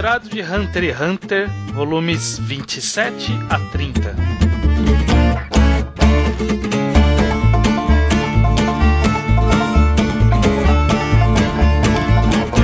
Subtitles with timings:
[0.00, 4.16] quadrado de Hunter x Hunter, volumes 27 a 30.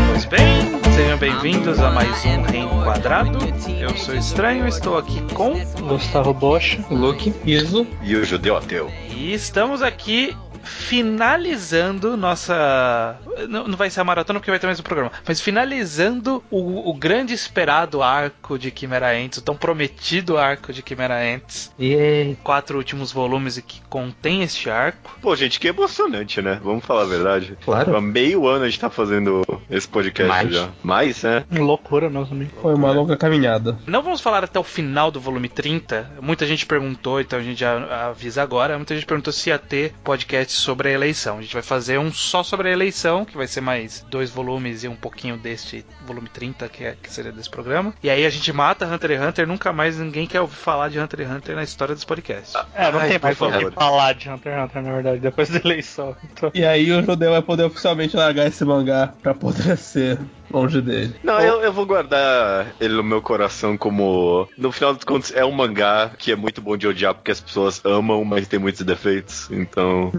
[0.08, 3.38] Pois bem, sejam bem-vindos a mais um Reenquadrado.
[3.78, 7.86] Eu sou Estranho, estou aqui com Gustavo Bosch, Luke, Iso.
[8.02, 8.90] E o judeu ateu.
[9.14, 10.34] e estamos aqui
[10.64, 13.18] finalizando nossa.
[13.48, 16.90] Não, não vai ser a maratona porque vai ter mais um programa, mas finalizando o,
[16.90, 21.72] o grande esperado arco de Chimera Ants, o tão prometido arco de Chimera Ants.
[21.78, 25.16] e Quatro últimos volumes que contém este arco.
[25.20, 26.60] Pô, gente, que emocionante, né?
[26.62, 27.56] Vamos falar a verdade.
[27.64, 27.96] Claro.
[27.96, 30.54] Há meio ano a gente tá fazendo esse podcast Mais.
[30.54, 30.68] já.
[30.82, 31.44] Mais, né?
[31.52, 32.54] Loucura, meus amigos.
[32.60, 33.78] Foi uma longa caminhada.
[33.86, 36.12] Não vamos falar até o final do volume 30.
[36.20, 38.76] Muita gente perguntou, então a gente já avisa agora.
[38.76, 41.38] Muita gente perguntou se ia ter podcast sobre a eleição.
[41.38, 44.84] A gente vai fazer um só sobre a eleição, que vai ser mais dois volumes
[44.84, 47.92] e um pouquinho deste volume 30, que, é, que seria desse programa.
[48.02, 49.46] E aí a gente mata Hunter x Hunter.
[49.46, 52.54] Nunca mais ninguém quer ouvir falar de Hunter x Hunter na história dos podcasts.
[52.74, 53.72] É, não Ai, tem por mais o que favor.
[53.72, 56.16] falar de Hunter x Hunter, na verdade, depois da eleição.
[56.32, 60.18] Então, E aí o judeu vai poder oficialmente largar esse mangá pra poder ser
[60.50, 61.14] longe dele.
[61.22, 64.48] Não, eu, eu vou guardar ele no meu coração como.
[64.56, 67.40] No final dos contos, é um mangá que é muito bom de odiar porque as
[67.40, 69.48] pessoas amam, mas tem muitos defeitos.
[69.50, 70.12] Então,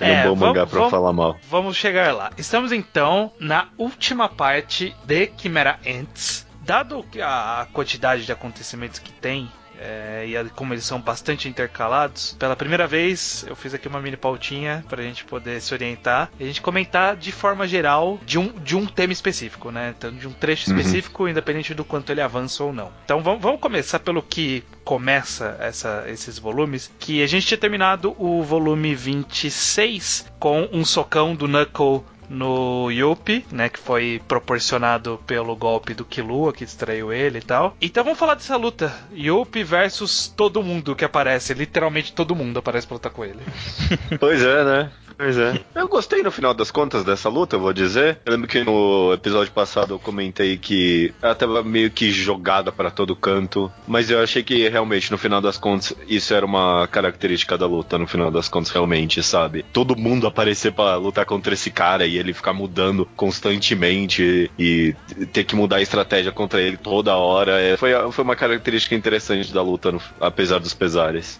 [0.00, 1.36] é, É, um bom vamos- mangá pra vamos- falar mal.
[1.48, 2.30] Vamos chegar lá.
[2.38, 6.46] Estamos então na última parte de Chimera Ants.
[6.62, 9.50] Dado que a a quantidade de acontecimentos que tem,
[9.80, 14.00] é, e a- como eles são bastante intercalados, pela primeira vez eu fiz aqui uma
[14.00, 18.38] mini pautinha pra gente poder se orientar e a gente comentar de forma geral de
[18.38, 19.94] um, de um tema específico, né?
[19.96, 20.76] Então, de um trecho Uhum.
[20.76, 22.92] específico, independente do quanto ele avança ou não.
[23.04, 28.14] Então vamos, vamos começar pelo que começa essa- esses volumes, que a gente tinha terminado
[28.18, 35.56] o volume 26 com um socão do Knuckle no Yuppie, né, que foi proporcionado pelo
[35.56, 37.76] golpe do Killua, que distraiu ele e tal.
[37.80, 42.86] Então vamos falar dessa luta, Yuppie versus todo mundo que aparece, literalmente todo mundo aparece
[42.86, 43.40] pra lutar com ele.
[44.20, 44.92] Pois é, né?
[45.22, 45.60] Pois é.
[45.74, 48.18] Eu gostei no final das contas dessa luta, eu vou dizer.
[48.24, 52.90] Eu lembro que no episódio passado eu comentei que ela tava meio que jogada pra
[52.90, 57.58] todo canto, mas eu achei que realmente no final das contas isso era uma característica
[57.58, 59.62] da luta, no final das contas realmente, sabe?
[59.74, 64.94] Todo mundo aparecer pra lutar contra esse cara e ele ficar mudando constantemente e
[65.34, 67.60] ter que mudar a estratégia contra ele toda hora.
[67.60, 71.38] é, foi, foi uma característica interessante da luta, no- apesar dos pesares.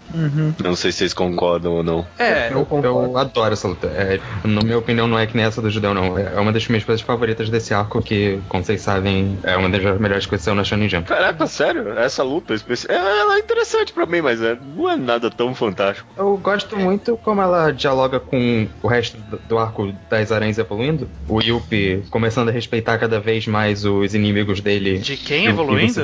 [0.62, 2.06] Não sei se vocês concordam ou não.
[2.18, 3.86] É, eu, eu adoro essa luta.
[3.88, 6.16] É, na minha opinião, não é que nem essa do Judeu, não.
[6.18, 9.82] É uma das minhas coisas favoritas desse arco, que, como vocês sabem, é uma das
[9.98, 11.08] melhores coisas que saiu na Shonen Jump.
[11.08, 11.98] Caraca, sério?
[11.98, 12.96] Essa luta especial.
[12.96, 16.06] Ela é interessante pra mim, mas é- não é nada tão fantástico.
[16.16, 19.16] Eu gosto muito como ela dialoga com o resto
[19.48, 21.08] do, arco das aranhas evoluindo.
[21.28, 24.98] O Yuppie começando a respeitar cada vez mais os inimigos dele.
[24.98, 26.00] de quem evoluindo?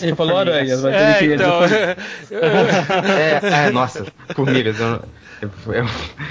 [0.00, 1.60] Ele falou aranhas, mas É, ele então.
[2.32, 4.04] É, é, nossa,
[4.34, 4.76] formigas.
[4.80, 5.00] Eu-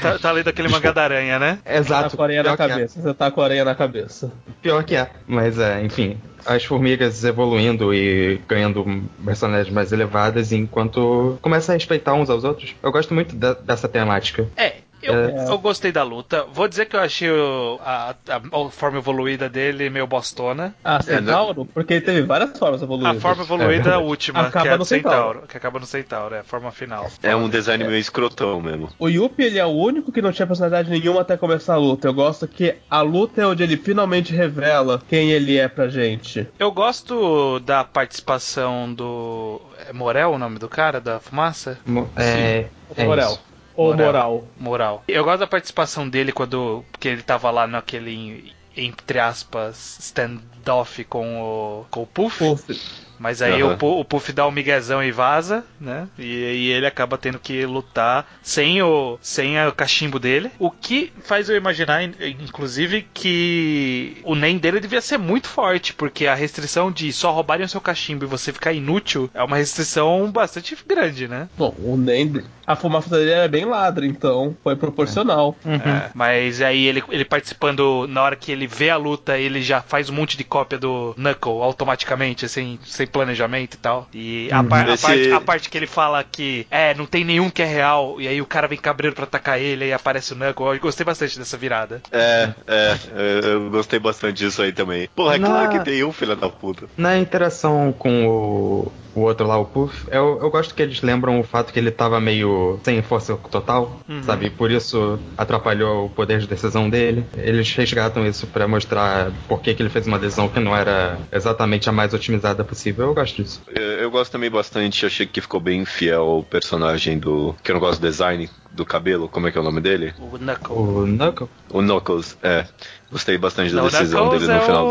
[0.01, 1.59] tá, tá lendo aquele mangá da aranha, né?
[1.63, 2.15] tá exato.
[2.15, 2.67] com a areia na pior que é.
[2.75, 3.01] cabeça.
[3.01, 4.31] Você tá com a areia na cabeça.
[4.61, 5.09] Pior que é.
[5.27, 6.17] Mas é, enfim.
[6.45, 8.83] As formigas evoluindo e ganhando
[9.23, 12.75] personalidades mais elevadas enquanto começa a respeitar uns aos outros.
[12.81, 14.47] Eu gosto muito da- dessa temática.
[14.57, 14.75] É.
[15.01, 15.45] Eu, É.
[15.49, 16.45] eu gostei da luta.
[16.53, 18.35] Vou dizer que eu achei o- a, a-
[18.65, 20.75] a forma evoluída dele meio bostona.
[20.83, 21.65] Ah, Centauro?
[21.65, 23.17] Porque ele teve várias formas evoluídas.
[23.17, 23.97] A forma evoluída É.
[23.97, 25.17] última, Acaba que é a no Centauro.
[25.17, 25.47] Centauro.
[25.47, 27.07] Que acaba no Centauro, é a forma final.
[27.23, 28.89] É um design meio escrotão mesmo.
[28.99, 32.07] O Yuppie, ele é o único que não tinha personalidade nenhuma até começar a luta.
[32.07, 36.47] Eu gosto que a luta é onde ele finalmente revela quem ele é pra gente.
[36.59, 39.61] Eu gosto da participação do.
[39.89, 41.79] É Morel o nome do cara, da fumaça?
[41.85, 43.31] Mo- É, é Moral.
[43.31, 43.50] isso.
[43.81, 44.03] Ou Moral.
[44.03, 44.47] moral.
[44.59, 45.03] Moral.
[45.07, 46.83] Eu gosto da participação dele quando.
[46.91, 48.53] Porque ele tava lá naquele.
[48.75, 51.85] Entre aspas, standoff com o.
[51.91, 52.37] com o Puff.
[52.39, 52.79] Puff.
[53.19, 53.77] Mas aí Aham.
[53.79, 56.07] o, o Puff dá um miguezão e vaza, né?
[56.17, 60.49] E, e ele acaba tendo que lutar sem o, sem o cachimbo dele.
[60.57, 65.93] O que faz eu imaginar, in- inclusive, que o NEM dele devia ser muito forte,
[65.93, 69.57] porque a restrição de só roubarem o seu cachimbo e você ficar inútil é uma
[69.57, 71.47] restrição bastante grande, né?
[71.55, 75.55] Bom, o Nend, a fumaça dele era bem ladra, então foi proporcional.
[75.65, 79.81] É, mas aí ele, ele participando, na hora que ele vê a luta, ele já
[79.81, 84.07] faz um monte de cópia do Knuckle automaticamente, assim, sem planejamento e tal.
[84.13, 87.23] E a, par- a Esse- parte, a parte que ele fala que é, não tem
[87.23, 90.33] nenhum que é real, e aí o cara vem cabreiro pra atacar ele, e aparece
[90.33, 90.73] o Knuckle.
[90.75, 92.01] Eu gostei bastante dessa virada.
[92.11, 95.09] É, é, é, eu gostei bastante disso aí também.
[95.15, 96.85] Porra, é Na- claro que tem um filho da puta.
[96.97, 101.39] Na interação com o, o outro lá, o Puff, eu, eu gosto que eles lembram
[101.39, 102.49] o fato que ele tava meio
[102.83, 104.49] sem força total, sabe?
[104.49, 107.25] Por isso atrapalhou o poder de decisão dele.
[107.35, 111.17] Eles resgatam isso pra mostrar por que, que ele fez uma decisão que não era
[111.31, 113.07] exatamente a mais otimizada possível.
[113.07, 113.61] Eu gosto disso.
[113.73, 117.55] Eu, eu gosto também bastante, achei que ficou bem fiel ao personagem do.
[117.63, 120.13] que eu não gosto do design do cabelo, como é que é o nome dele?
[120.17, 120.75] O Knuckle.
[120.75, 121.49] O Knuckle?
[121.69, 122.65] O Knuckles, é.
[123.11, 124.85] Gostei bastante da Não, o decisão Knuckles dele no é final.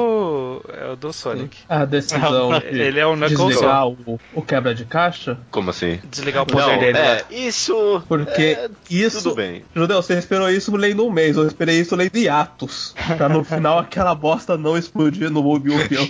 [0.68, 1.58] É o do Sonic.
[1.68, 6.00] A decisão de Ele é o Knuckles desligar o, o quebra de caixa, Como assim?
[6.04, 6.98] Desligar o poder Não, dele.
[6.98, 8.02] é, isso.
[8.08, 9.22] porque é, isso...
[9.22, 9.64] Tudo bem.
[9.74, 12.94] Judeu, você esperou isso lendo um mês, eu esperei isso lendo Atos.
[13.16, 15.90] Pra no final aquela bosta não explodir no Mobius.
[15.90, 16.08] Eu,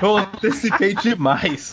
[0.00, 1.72] eu antecipei demais.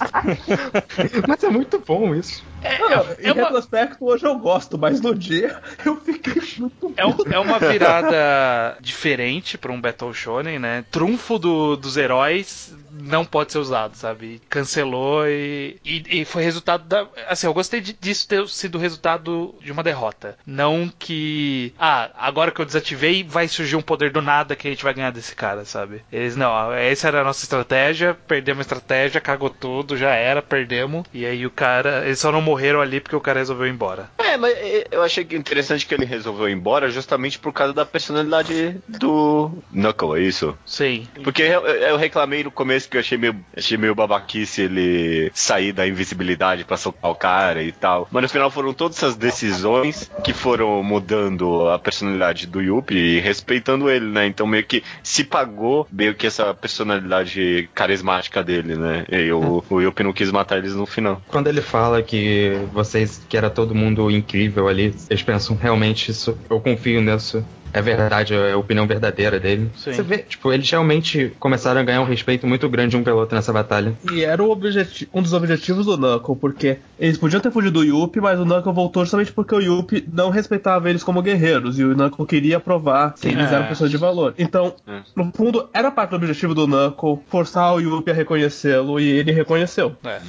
[1.27, 2.43] Mas é muito bom isso.
[2.61, 7.05] Não, em é uma- retrospecto, hoje eu gosto, mas no dia eu fiquei muito É,
[7.05, 10.83] um- é uma virada diferente pra um Battle Shonen, né?
[10.91, 14.41] Trunfo do- dos heróis não pode ser usado, sabe?
[14.49, 17.07] Cancelou e, e, e foi resultado da.
[17.27, 20.37] Assim, eu gostei de- disso ter sido resultado de uma derrota.
[20.45, 21.73] Não que.
[21.79, 24.93] Ah, agora que eu desativei, vai surgir um poder do nada que a gente vai
[24.93, 26.01] ganhar desse cara, sabe?
[26.11, 31.05] Eles não, essa era a nossa estratégia, perdemos a estratégia, cagou tudo, já era, perdemos.
[31.13, 32.05] E aí o cara.
[32.05, 34.09] Eles só não morreram ali porque o cara resolveu ir embora.
[34.39, 38.77] Mas é, eu achei interessante que ele resolveu ir embora justamente por causa da personalidade
[38.87, 40.57] do Knuckle, é isso?
[40.65, 41.07] Sim.
[41.23, 45.71] Porque eu, eu reclamei no começo que eu achei meio, achei meio babaquice ele sair
[45.71, 48.07] da invisibilidade pra soltar o cara e tal.
[48.11, 53.19] Mas no final foram todas essas decisões que foram mudando a personalidade do Yuppie e
[53.19, 54.25] respeitando ele, né?
[54.25, 59.05] Então meio que se pagou meio que essa personalidade carismática dele, né?
[59.11, 61.21] E o, o Yuppie não quis matar eles no final.
[61.27, 66.37] Quando ele fala que vocês, que era todo mundo incrível ali, eles pensam realmente isso,
[66.49, 67.43] eu confio nisso.
[67.71, 69.69] É verdade, é a opinião verdadeira dele.
[69.77, 69.93] Sim.
[69.93, 73.35] Você vê, tipo, eles realmente começaram a ganhar um respeito muito grande um pelo outro
[73.35, 73.93] nessa batalha.
[74.11, 78.39] E era um dos objetivos do Knuckle, porque eles podiam ter fugido do Yuppie, mas
[78.39, 82.25] o Knuckle voltou justamente porque o Yuppie não respeitava eles como guerreiros, e o Knuckle
[82.25, 83.55] queria provar que eles É.
[83.55, 84.33] eram pessoas de valor.
[84.39, 85.01] Então, É.
[85.15, 89.31] no fundo, era parte do objetivo do Knuckle forçar o Yuppie a reconhecê-lo, e ele
[89.31, 89.95] reconheceu.
[90.03, 90.19] É.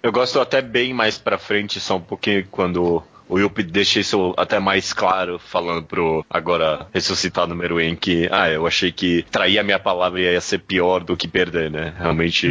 [0.00, 3.02] Eu gosto até bem mais pra frente, só um pouquinho, quando
[3.32, 8.66] o Yuppie deixa isso até mais claro, falando pro agora ressuscitado Meruem que, ah, eu
[8.66, 11.94] achei que trair a minha palavra ia ser pior do que perder, né?
[11.96, 12.46] Realmente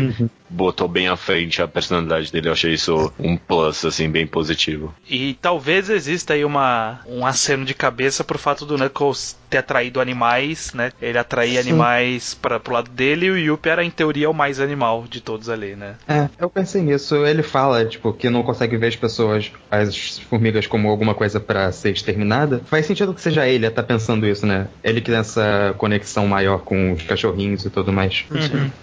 [0.51, 4.93] botou bem à frente a personalidade dele, eu achei isso um plus, assim, bem positivo.
[5.09, 9.99] E talvez exista aí uma, um aceno de cabeça pro fato do Knuckles ter atraído
[9.99, 10.91] animais, né?
[11.01, 14.59] Ele atraía animais para pro lado dele e o Yuppie era, em teoria, o mais
[14.59, 15.95] animal de todos ali, né?
[16.07, 17.25] É, eu pensei nisso.
[17.25, 21.71] Ele fala, tipo, que não consegue ver as pessoas, as formigas, como alguma coisa pra
[21.71, 22.61] ser exterminada.
[22.65, 24.67] Faz sentido que seja ele a tá pensando isso, né?
[24.83, 28.25] Ele que tem essa conexão maior com os cachorrinhos e tudo mais.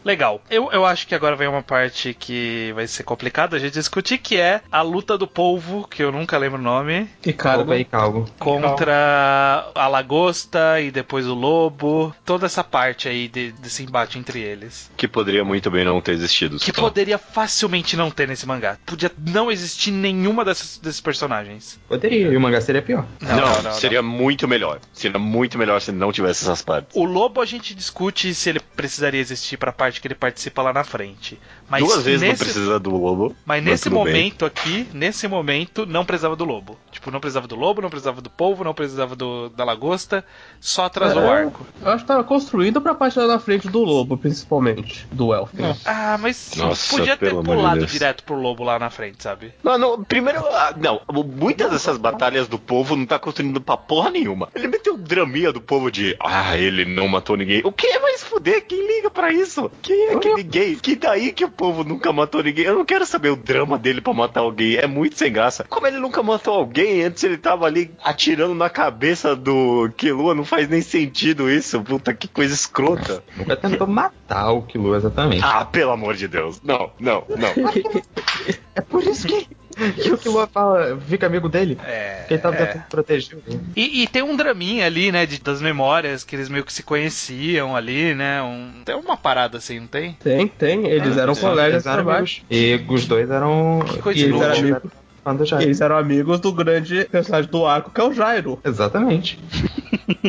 [0.05, 0.43] Legal.
[0.51, 4.19] Eu, eu acho que agora vem uma parte que vai ser complicada a gente discutir,
[4.19, 7.75] que é a luta do polvo, que eu nunca lembro o nome, E cara, Calma
[7.75, 8.27] aí, calvo.
[8.39, 12.15] contra a lagosta e depois o lobo.
[12.25, 14.91] Toda essa parte aí de- desse embate entre eles.
[14.97, 16.59] Que poderia muito bem não ter existido.
[16.59, 18.79] Que poderia facilmente não ter nesse mangá.
[18.87, 21.79] Podia não existir nenhuma dessas, desses personagens.
[21.89, 23.07] Poderia, e o mangá seria pior.
[23.21, 24.81] Não, seria muito melhor.
[24.93, 26.97] Seria muito melhor se não tivesse essas partes.
[26.97, 30.73] O lobo a gente discute se ele precisaria existir pra parte que ele participa lá
[30.73, 31.39] na frente.
[31.71, 33.37] Mas Duas vezes não nesse, precisa do lobo.
[33.45, 34.15] Mas nesse tudo bem.
[34.15, 36.79] momento aqui, nesse momento, não precisava do lobo.
[36.91, 40.25] Tipo, não precisava do lobo, não precisava do polvo, não precisava do, da lagosta,
[40.61, 41.43] só atrasou o É.
[41.43, 41.67] arco.
[41.83, 45.51] eu acho que tava construindo pra parte lá na frente do lobo, principalmente, do Elf.
[45.85, 47.91] Ah, mas Nossa, podia ter pulado Deus.
[47.93, 49.53] direto pro lobo lá na frente, sabe?
[49.63, 54.11] Não, não, primeiro, ah, não, muitas dessas batalhas do povo não tá construindo pra porra
[54.11, 54.49] nenhuma.
[54.55, 57.61] Ele meteu o draminha do povo de, ah, ele não matou ninguém.
[57.65, 58.65] O que vai se fuder?
[58.67, 59.71] Quem liga pra isso?
[59.83, 60.77] Quem é que ninguém?
[60.77, 62.65] Que daí que o povo nunca matou ninguém?
[62.65, 64.75] Eu não quero saber o drama dele pra matar alguém.
[64.75, 65.65] É muito sem graça.
[65.69, 70.45] Como ele nunca matou alguém, antes ele tava ali atirando na cabeça do Kilua, não
[70.45, 71.81] faz nem sentido isso.
[71.83, 73.23] Puta, que coisa escrota.
[73.37, 75.45] Nunca tentou matar o Kilo, exatamente.
[75.45, 76.61] Ah, pelo amor de Deus.
[76.65, 77.49] Não, não, não.
[78.75, 79.49] É por isso que,
[79.95, 81.79] que o Kilo fala, fica amigo dele.
[81.87, 82.19] É.
[82.21, 82.67] Porque ele tava é.
[82.67, 83.39] tentando proteger.
[83.77, 86.83] E, e tem um draminha ali, né, de- das memórias, que eles meio que se
[86.83, 88.43] conheciam ali, né?
[88.43, 90.13] Um, tem uma parada assim, não tem?
[90.15, 92.43] Tem, tem, eles eram Eles colegas eram amigos.
[92.51, 93.81] E os dois eram.
[93.87, 94.91] Que coisa E eles eram amigos.
[95.29, 95.65] Fã do Jairo.
[95.67, 98.59] Eles eram amigos do grande personagem do arco, que é o Jairo.
[98.65, 99.39] Exatamente.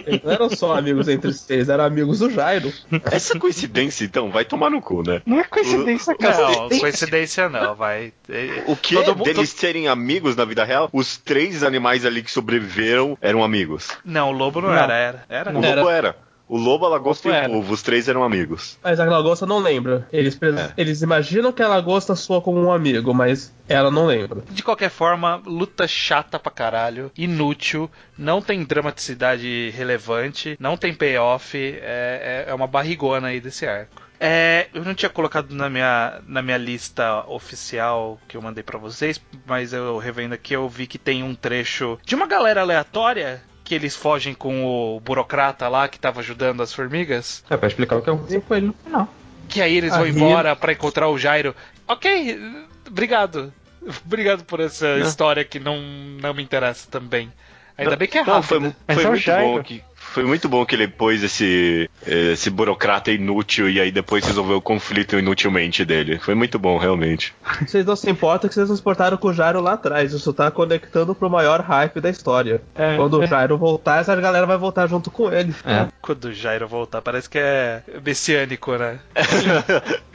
[0.05, 2.71] Eles não eram só amigos entre si, eles eram amigos do Jairo.
[3.05, 5.21] Essa coincidência, então, vai tomar no cu, né?
[5.25, 6.37] Não é coincidência, cara.
[6.51, 8.11] Não, coincidência não, vai.
[8.27, 10.89] É, O que Todo mundo- deles serem amigos na vida real?
[10.91, 13.87] Os três animais ali que sobreviveram eram amigos.
[14.03, 14.75] Não, o lobo não, Não.
[14.75, 15.25] era, era.
[15.29, 15.51] Era?
[15.51, 16.15] O lobo era.
[16.49, 18.79] O lobo, a lagosta e o povo, os três eram amigos.
[18.83, 20.07] Mas a lagosta não lembra.
[20.11, 20.73] Eles, É.
[20.75, 24.41] eles imaginam que a lagosta soa como um amigo, mas ela não lembra.
[24.49, 27.87] De qualquer forma, luta chata pra caralho, inútil,
[28.17, 34.01] não tem dramaticidade relevante, não tem payoff, é, é, é uma barrigona aí desse arco.
[34.19, 38.77] É, eu não tinha colocado na minha, na minha lista oficial que eu mandei pra
[38.77, 43.41] vocês, mas eu revendo aqui eu vi que tem um trecho de uma galera aleatória
[43.69, 47.43] que eles fogem com o burocrata lá que tava ajudando as formigas.
[47.47, 49.07] É, pra explicar o que aconteceu com ele no final.
[49.47, 51.55] Que aí eles vão Aí- embora pra encontrar o Jairo.
[51.87, 52.39] Ok,
[52.87, 53.53] obrigado.
[54.05, 55.79] Obrigado por essa história que não,
[56.19, 57.31] não me interessa também.
[57.77, 58.75] Ainda bem que é Não, rápido.
[58.87, 59.47] foi, foi é muito Jairo.
[59.53, 64.25] bom que foi muito bom que ele pôs esse esse burocrata inútil e aí depois
[64.25, 66.19] resolveu o conflito inutilmente dele.
[66.19, 67.33] Foi muito bom, realmente.
[67.65, 70.13] Vocês não se importam que vocês não se importaram com o Jairo lá atrás.
[70.13, 72.61] Isso tá conectando pro maior hype da história.
[72.75, 73.25] É, Quando é.
[73.25, 75.53] o Jairo voltar, essa galera vai voltar junto com ele.
[75.65, 75.87] É.
[76.01, 78.99] Quando o Jairo voltar, parece que é messiânico, né?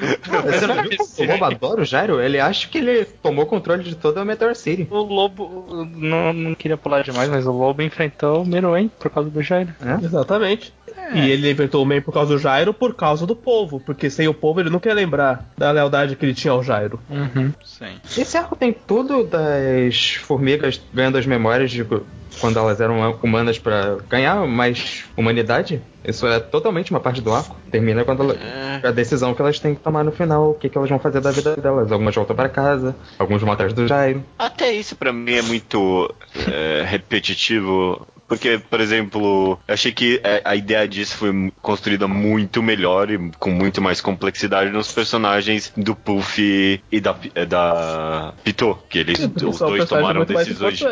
[0.44, 2.20] Você não viu como o Lobo adora o Jairo?
[2.20, 4.86] Ele acha que ele tomou controle de toda a Meteor City.
[4.90, 5.88] O lobo.
[5.94, 9.72] Não, não queria pular demais, mas o lobo enfrentou o Meruem por causa do Jairo.
[10.02, 10.72] Exatamente.
[11.12, 13.80] E ele inventou o Man por causa do Jairo, por causa do povo.
[13.80, 16.98] Porque sem o povo ele não quer lembrar da lealdade que ele tinha ao Jairo.
[17.10, 17.52] Uhum.
[17.62, 17.96] Sim.
[18.16, 21.84] Esse arco tem tudo das formigas ganhando as memórias de
[22.40, 25.80] quando elas eram humanas pra ganhar mais humanidade.
[26.04, 27.56] Isso é totalmente uma parte do arco.
[27.70, 28.36] Termina quando ela,
[28.82, 31.20] a decisão que elas têm que tomar no final, o que, que elas vão fazer
[31.20, 31.90] da vida delas.
[31.90, 34.22] Algumas voltam para casa, alguns vão atrás do Jairo.
[34.38, 36.12] Até isso pra mim é muito
[36.50, 38.06] é, repetitivo.
[38.34, 43.30] Porque, por exemplo, eu achei que é, a ideia disso foi construída muito melhor e
[43.38, 49.20] com muito mais complexidade nos personagens do Puff e da, é, da Pitot, que eles
[49.20, 50.82] os dois tomaram decisões.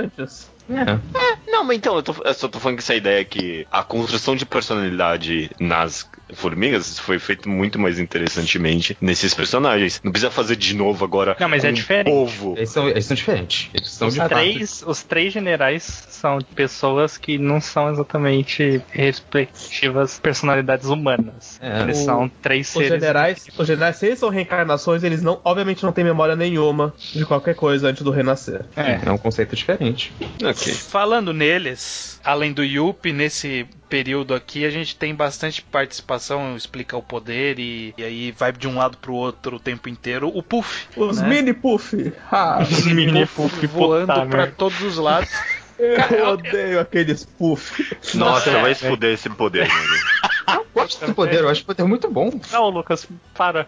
[0.68, 1.04] Importantes.
[1.14, 1.50] É.
[1.50, 4.34] Não, mas então, eu, tô, eu só tô falando que essa ideia que a construção
[4.34, 10.00] de personalidade nas formigas foi feito muito mais interessantemente nesses personagens.
[10.02, 11.36] Não precisa fazer de novo agora.
[11.38, 12.06] Não, mas é diferente.
[12.06, 12.54] povo.
[12.56, 13.68] Eles são, eles são diferentes.
[13.74, 14.30] Eles são Os fato.
[14.30, 21.58] três, os três generais são pessoas que não são exatamente respectivas personalidades humanas.
[21.60, 21.82] É.
[21.82, 22.88] Eles O- são três Os seres.
[22.88, 27.24] generais, os generais, se eles são reencarnações, eles não, obviamente não têm memória nenhuma de
[27.26, 28.64] qualquer coisa antes do renascer.
[28.76, 29.00] É.
[29.04, 30.12] É um conceito diferente.
[30.52, 30.72] Ok.
[30.74, 37.02] Falando neles, além do Yuppie, nesse período aqui a gente tem bastante participação, explica o
[37.02, 40.30] poder e, e aí vai de um lado pro outro o tempo inteiro.
[40.34, 41.28] O Puff, Os né?
[41.28, 42.12] mini puff.
[42.30, 44.54] Ah, Os mini puff, voando puta pra merda.
[44.56, 45.30] todos os lados.
[45.78, 47.96] eu odeio aqueles puff.
[48.14, 50.22] Nossa, é, vai se fuder esse poder, mano.
[50.48, 52.30] Eu gosto desse poder, eu acho o poder muito bom.
[52.50, 53.66] Não, Lucas, para.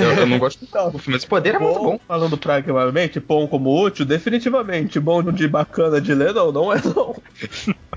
[0.00, 2.00] Eu, eu não gosto do Puff, mas o poder é muito bom.
[2.06, 5.00] Falando pragmaticamente, bom como útil, definitivamente.
[5.00, 7.16] Bom de bacana de ler, não, não é não.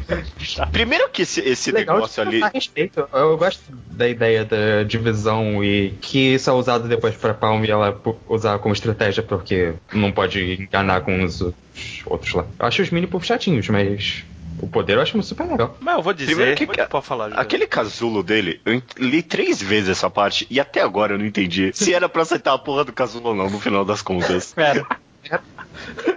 [0.71, 2.41] Primeiro que esse, esse Legal negócio ali.
[2.53, 3.07] respeito.
[3.13, 3.61] Eu, gosto
[3.91, 8.59] da ideia da divisão e que isso é usado depois pra Palm e ela usar
[8.59, 11.41] como estratégia porque não pode enganar com os
[11.73, 12.45] outros, outros lá.
[12.59, 14.23] Eu acho os mini puff chatinhos, mas
[14.57, 15.77] o poder eu acho super legal.
[15.81, 17.33] Mas eu vou dizer, Primeiro que- pode falar.
[17.33, 21.71] Aquele casulo dele, eu li três vezes essa parte e até agora eu não entendi
[21.73, 24.53] se era pra aceitar a porra do casulo ou não, no final das contas.
[24.53, 24.85] Pera.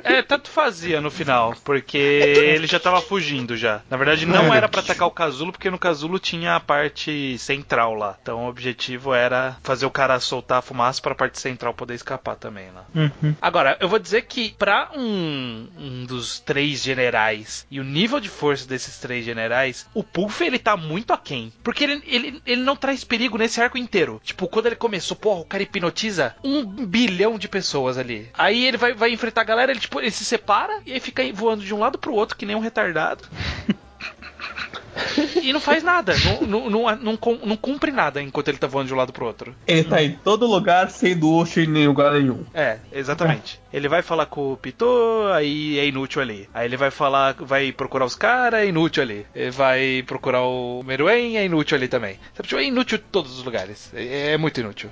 [0.03, 3.83] É, tanto fazia no final, porque ele já tava fugindo já.
[3.91, 7.95] Na verdade, não era pra atacar o casulo, porque no casulo tinha a parte central
[7.95, 8.17] lá.
[8.21, 12.37] Então o objetivo era fazer o cara soltar a fumaça pra parte central poder escapar
[12.37, 12.85] também lá.
[12.95, 13.35] Uhum.
[13.41, 18.29] Agora, eu vou dizer que pra um, um dos três generais e o nível de
[18.29, 21.53] força desses três generais, o Puff ele tá muito aquém.
[21.63, 24.21] Porque ele, ele, ele não traz perigo nesse arco inteiro.
[24.23, 28.29] Tipo, quando ele começou, porra, o cara hipnotiza um bilhão de pessoas ali.
[28.35, 31.65] Aí ele vai, vai enfrentar galera, ele, tipo, ele se separa e aí fica voando
[31.65, 33.25] de um lado pro outro, que nem um retardado.
[35.43, 38.67] e não faz nada, não, não, não, não, cum- não cumpre nada enquanto ele tá
[38.67, 39.55] voando de um lado pro outro.
[39.67, 42.45] Ele tá em todo lugar, sem ducha em nenhum lugar nenhum.
[42.55, 43.61] É, exatamente.
[43.77, 46.49] Ele vai falar com o Pitot, aí é inútil ali.
[46.55, 49.27] Aí ele vai falar, vai procurar os caras, é inútil ali.
[49.35, 52.17] Ele vai procurar o Meruem, é inútil ali também.
[52.35, 53.93] Sabe, tipo, é inútil em todos os lugares.
[53.95, 54.89] É, é muito inútil.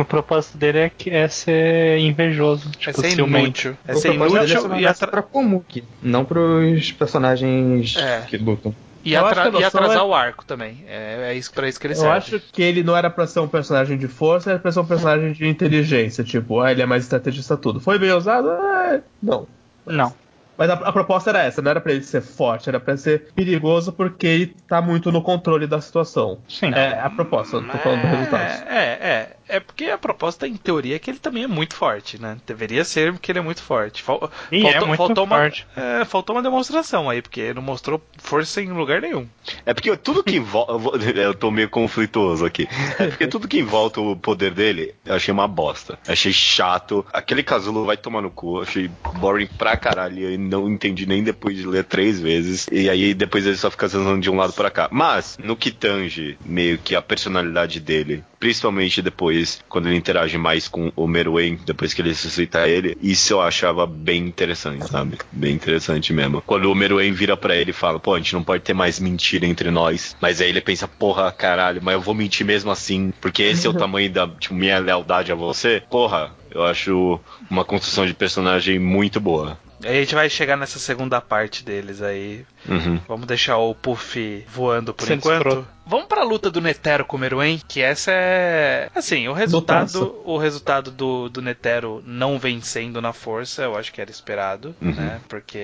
[0.00, 2.68] O propósito dele é, que é ser invejoso.
[2.76, 3.44] É Tipo, ser ciumento.
[3.46, 3.76] inútil.
[3.88, 8.20] É O ser é inútil ser e, atra pra Komuki, não pros personagens É.
[8.28, 8.74] que lutam.
[9.04, 10.84] e, atra- e atrasar é- o arco também.
[10.88, 12.16] É, é isso pra isso que ele Eu serve.
[12.16, 14.84] acho que ele não era pra ser um personagem de força, era pra ser um
[14.84, 16.24] personagem de inteligência.
[16.24, 17.78] Tipo, ah, ele é mais estrategista tudo.
[17.78, 19.46] Foi bem É, não.
[19.86, 20.12] Não.
[20.58, 23.30] Mas a, a proposta era essa, não era pra ele ser forte, era pra ser
[23.34, 26.38] perigoso porque ele tá muito no controle da situação.
[26.48, 26.72] Sim.
[26.72, 28.68] É a proposta, não tô falando do resultado.
[28.68, 29.35] É, é, é.
[29.48, 32.36] É porque a proposta, em teoria, é que ele também é muito forte, né?
[32.46, 34.02] Deveria ser porque ele é muito forte.
[34.02, 35.66] Fal- E faltou, é muito faltou forte.
[35.76, 39.26] Uma, é, faltou uma demonstração aí, porque não mostrou força em lugar nenhum.
[39.64, 40.88] É porque tudo que envolve.
[41.16, 42.68] Eu tô meio conflituoso aqui.
[42.98, 45.98] É porque tudo que envolve o poder dele, eu achei uma bosta.
[46.06, 47.04] Achei chato.
[47.12, 48.60] Aquele casulo vai tomar no cu.
[48.62, 50.30] Achei boring pra caralho.
[50.30, 52.66] E não entendi nem depois de ler três vezes.
[52.72, 54.88] E aí depois ele só fica zanzando de um lado pra cá.
[54.90, 58.24] Mas, no que tange meio que a personalidade dele.
[58.38, 59.35] Principalmente depois,
[59.68, 63.86] quando ele interage mais com o Meruem, depois que ele ressuscita ele, isso eu achava
[63.86, 65.18] bem interessante, sabe?
[65.32, 66.42] Bem interessante mesmo.
[66.42, 68.98] Quando o Meruem vira pra ele e fala, pô, a gente não pode ter mais
[68.98, 70.16] mentira entre nós.
[70.20, 73.70] Mas aí ele pensa, porra, caralho, mas eu vou mentir mesmo assim, porque esse é
[73.70, 75.82] o tamanho da tipo, minha lealdade a você.
[75.90, 79.58] Porra, eu acho uma construção de personagem muito boa.
[79.84, 82.44] Aí a gente vai chegar nessa segunda parte deles aí.
[82.68, 82.98] Uhum.
[83.06, 85.36] Vamos deixar o Puff voando por Sendo enquanto.
[85.36, 85.75] escroto.
[85.86, 88.90] Vamos pra luta do Netero com o Meruem, que essa é.
[88.94, 94.00] Assim, o resultado, o resultado do, do Netero não vencendo na força, eu acho que
[94.00, 94.92] era esperado, Uhum.
[94.94, 95.20] né?
[95.28, 95.58] Porque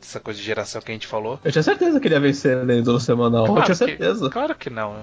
[0.00, 1.40] essa coisa de geração que a gente falou.
[1.44, 3.46] Eu tinha certeza que ele ia vencer né, no semanal.
[3.46, 4.30] eu tinha que, certeza.
[4.30, 4.94] claro que não.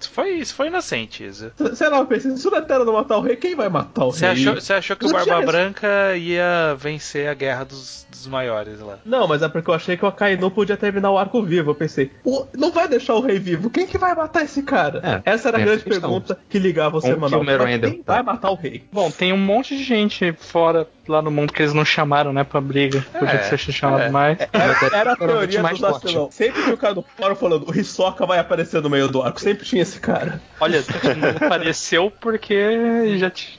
[0.00, 1.52] Isso foi, isso foi inocente, Isa.
[1.74, 4.12] Sei lá, eu pensei, se o Netero não matar o rei, quem vai matar o
[4.12, 4.32] Você rei?
[4.42, 8.98] achou, você achou que o Barba Branca ia vencer a guerra dos, dos maiores lá?
[9.04, 11.70] Não, mas é porque eu achei que o Akainu podia terminar o arco vivo.
[11.70, 13.68] Eu pensei, "Pô, não vai deixar o rei vivo.
[13.70, 15.22] Quem que vai matar esse cara?
[15.24, 16.10] É, Essa era a tem grande essa questão.
[16.10, 17.40] pergunta que ligava o Como semanal.
[17.40, 18.84] que o Meruem Mas quem vai matar o rei?
[18.92, 22.44] Bom, tem um monte de gente fora lá no mundo que eles não chamaram, né,
[22.44, 23.04] pra briga.
[23.12, 24.10] Podia É, ter sido chamado é.
[24.10, 24.38] mais.
[24.52, 26.30] Era, era a teoria mais do vacilão.
[26.30, 29.40] Sempre tinha o cara do fora falando, o Hisoka vai aparecer no meio do arco.
[29.40, 30.40] Sempre tinha esse cara.
[30.60, 30.82] Olha,
[31.16, 33.58] não apareceu porque já tinha.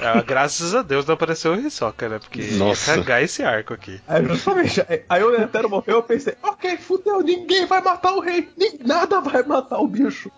[0.00, 2.18] Ah, graças a Deus não apareceu o Hisoka, né?
[2.18, 2.92] Porque Nossa.
[2.92, 4.00] ia cagar esse arco aqui.
[4.06, 8.20] Aí justamente, aí- aí o Netero morreu, eu pensei, ok, fudeu, ninguém vai matar o
[8.20, 8.48] rei.
[8.56, 10.30] Nem, nada vai matar o bicho.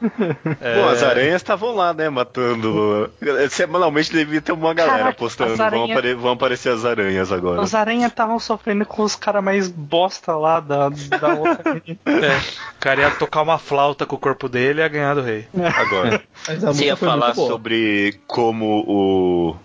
[0.60, 3.10] É, Pô, as aranhas estavam lá, né, matando.
[3.50, 5.52] Semanalmente devia ter uma galera Caraca, postando.
[5.52, 7.60] as Vão, aranha- apare- vão aparecer as aranhas agora.
[7.60, 12.36] Os aranha estavam sofrendo com os caras mais bosta lá da, da outra é,
[12.76, 15.46] o cara ia tocar uma flauta com o corpo dele e ia ganhar do rei.
[15.76, 16.22] Agora.
[16.48, 19.56] Mas a Você ia falar sobre como o.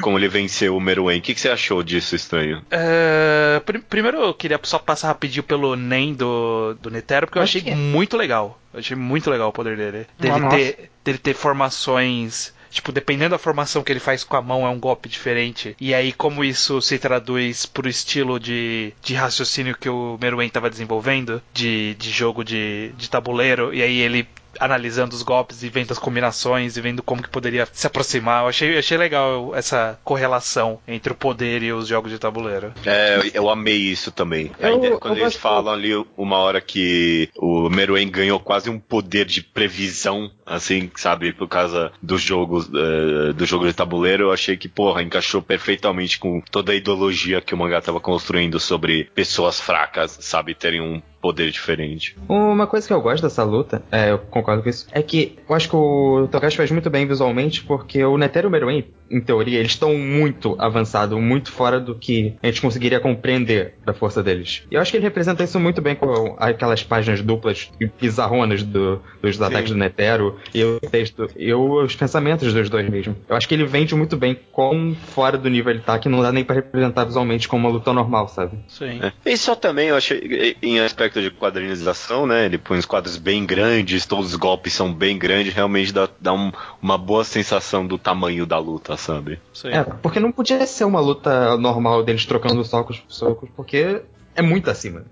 [0.00, 1.18] Como ele venceu o Meruem.
[1.18, 2.62] O que, que você achou disso estranho?
[2.70, 7.42] É, pri- primeiro eu queria só passar rapidinho pelo Nen do, do Netero, porque eu
[7.42, 8.58] achei muito legal.
[8.72, 10.06] Eu achei muito legal o poder dele.
[10.18, 10.56] Dele, nossa.
[10.56, 12.54] ter, dele ter formações.
[12.70, 15.76] Tipo, dependendo da formação que ele faz com a mão, é um golpe diferente.
[15.80, 20.70] E aí, como isso se traduz pro estilo de, de raciocínio que o Meruem tava
[20.70, 24.26] desenvolvendo, de, de jogo de, de tabuleiro, e aí ele
[24.58, 28.42] analisando os golpes e vendo as combinações e vendo como que poderia se aproximar.
[28.44, 32.72] Eu achei, achei legal essa correlação entre o poder e os jogos de tabuleiro.
[32.84, 34.50] É, eu- eu amei isso também.
[34.58, 38.78] Eu- ideia- quando eles gosto- falam ali uma hora que o Meruem ganhou quase um
[38.78, 44.32] poder de previsão, assim, sabe, por causa dos jogos eh, do jogo de tabuleiro, eu
[44.32, 49.04] achei que, porra, encaixou perfeitamente com toda a ideologia que o mangá tava construindo sobre
[49.14, 52.16] pessoas fracas, sabe, terem um poder diferente.
[52.28, 55.54] Uma coisa que eu gosto dessa luta, é, eu concordo com isso, é que eu
[55.54, 59.72] acho que o Togashi faz muito bem visualmente, porque o Netero Meruem, em teoria, eles
[59.72, 64.62] estão muito avançados, muito fora do que a gente conseguiria compreender da força deles.
[64.70, 68.62] E eu acho que ele representa isso muito bem com aquelas páginas duplas e bizarronas
[68.62, 73.16] do- dos ataques do Netero, e o texto, e os pensamentos dos dois mesmo.
[73.28, 76.22] Eu acho que ele vende muito bem quão fora do nível ele tá, que não
[76.22, 78.58] dá nem pra representar visualmente como uma luta normal, sabe?
[78.68, 79.00] Sim.
[79.02, 79.12] É.
[79.30, 82.46] E só também, eu achei, em aspecto de quadrinização, né?
[82.46, 86.32] Ele põe os quadros bem grandes, todos os golpes são bem grandes, realmente dá, dá
[86.32, 89.40] um- uma boa sensação do tamanho da luta, sabe?
[89.52, 89.68] Sim.
[89.68, 94.02] É, porque não podia ser uma luta normal deles trocando socos, socos porque
[94.34, 95.04] é muito acima.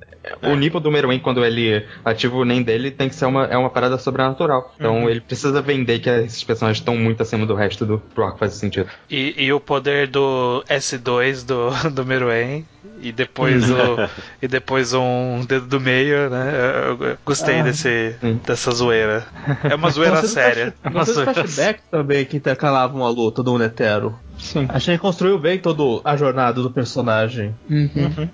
[0.42, 3.56] O nível do Meruem, quando ele ativa o NEM dele, tem que ser uma, é
[3.56, 4.74] uma parada sobrenatural.
[4.76, 8.38] Então ele precisa vender que esses personagens estão muito acima do resto do pro arco
[8.38, 8.88] fazer sentido.
[9.08, 12.66] E, e o poder do S2 do, do Meruem.
[13.00, 13.74] E depois o.
[14.42, 16.52] e depois um dedo do meio, né?
[16.98, 17.62] Eu, eu gostei Ah.
[17.62, 18.40] desse, Sim.
[18.44, 19.24] dessa zoeira.
[19.70, 20.74] É uma zoeira séria.
[20.82, 24.18] flash- sei se flashback também que intercalavam a luta do Netero.
[24.38, 24.66] Sim.
[24.68, 27.54] Achei que construiu bem toda a jornada do personagem.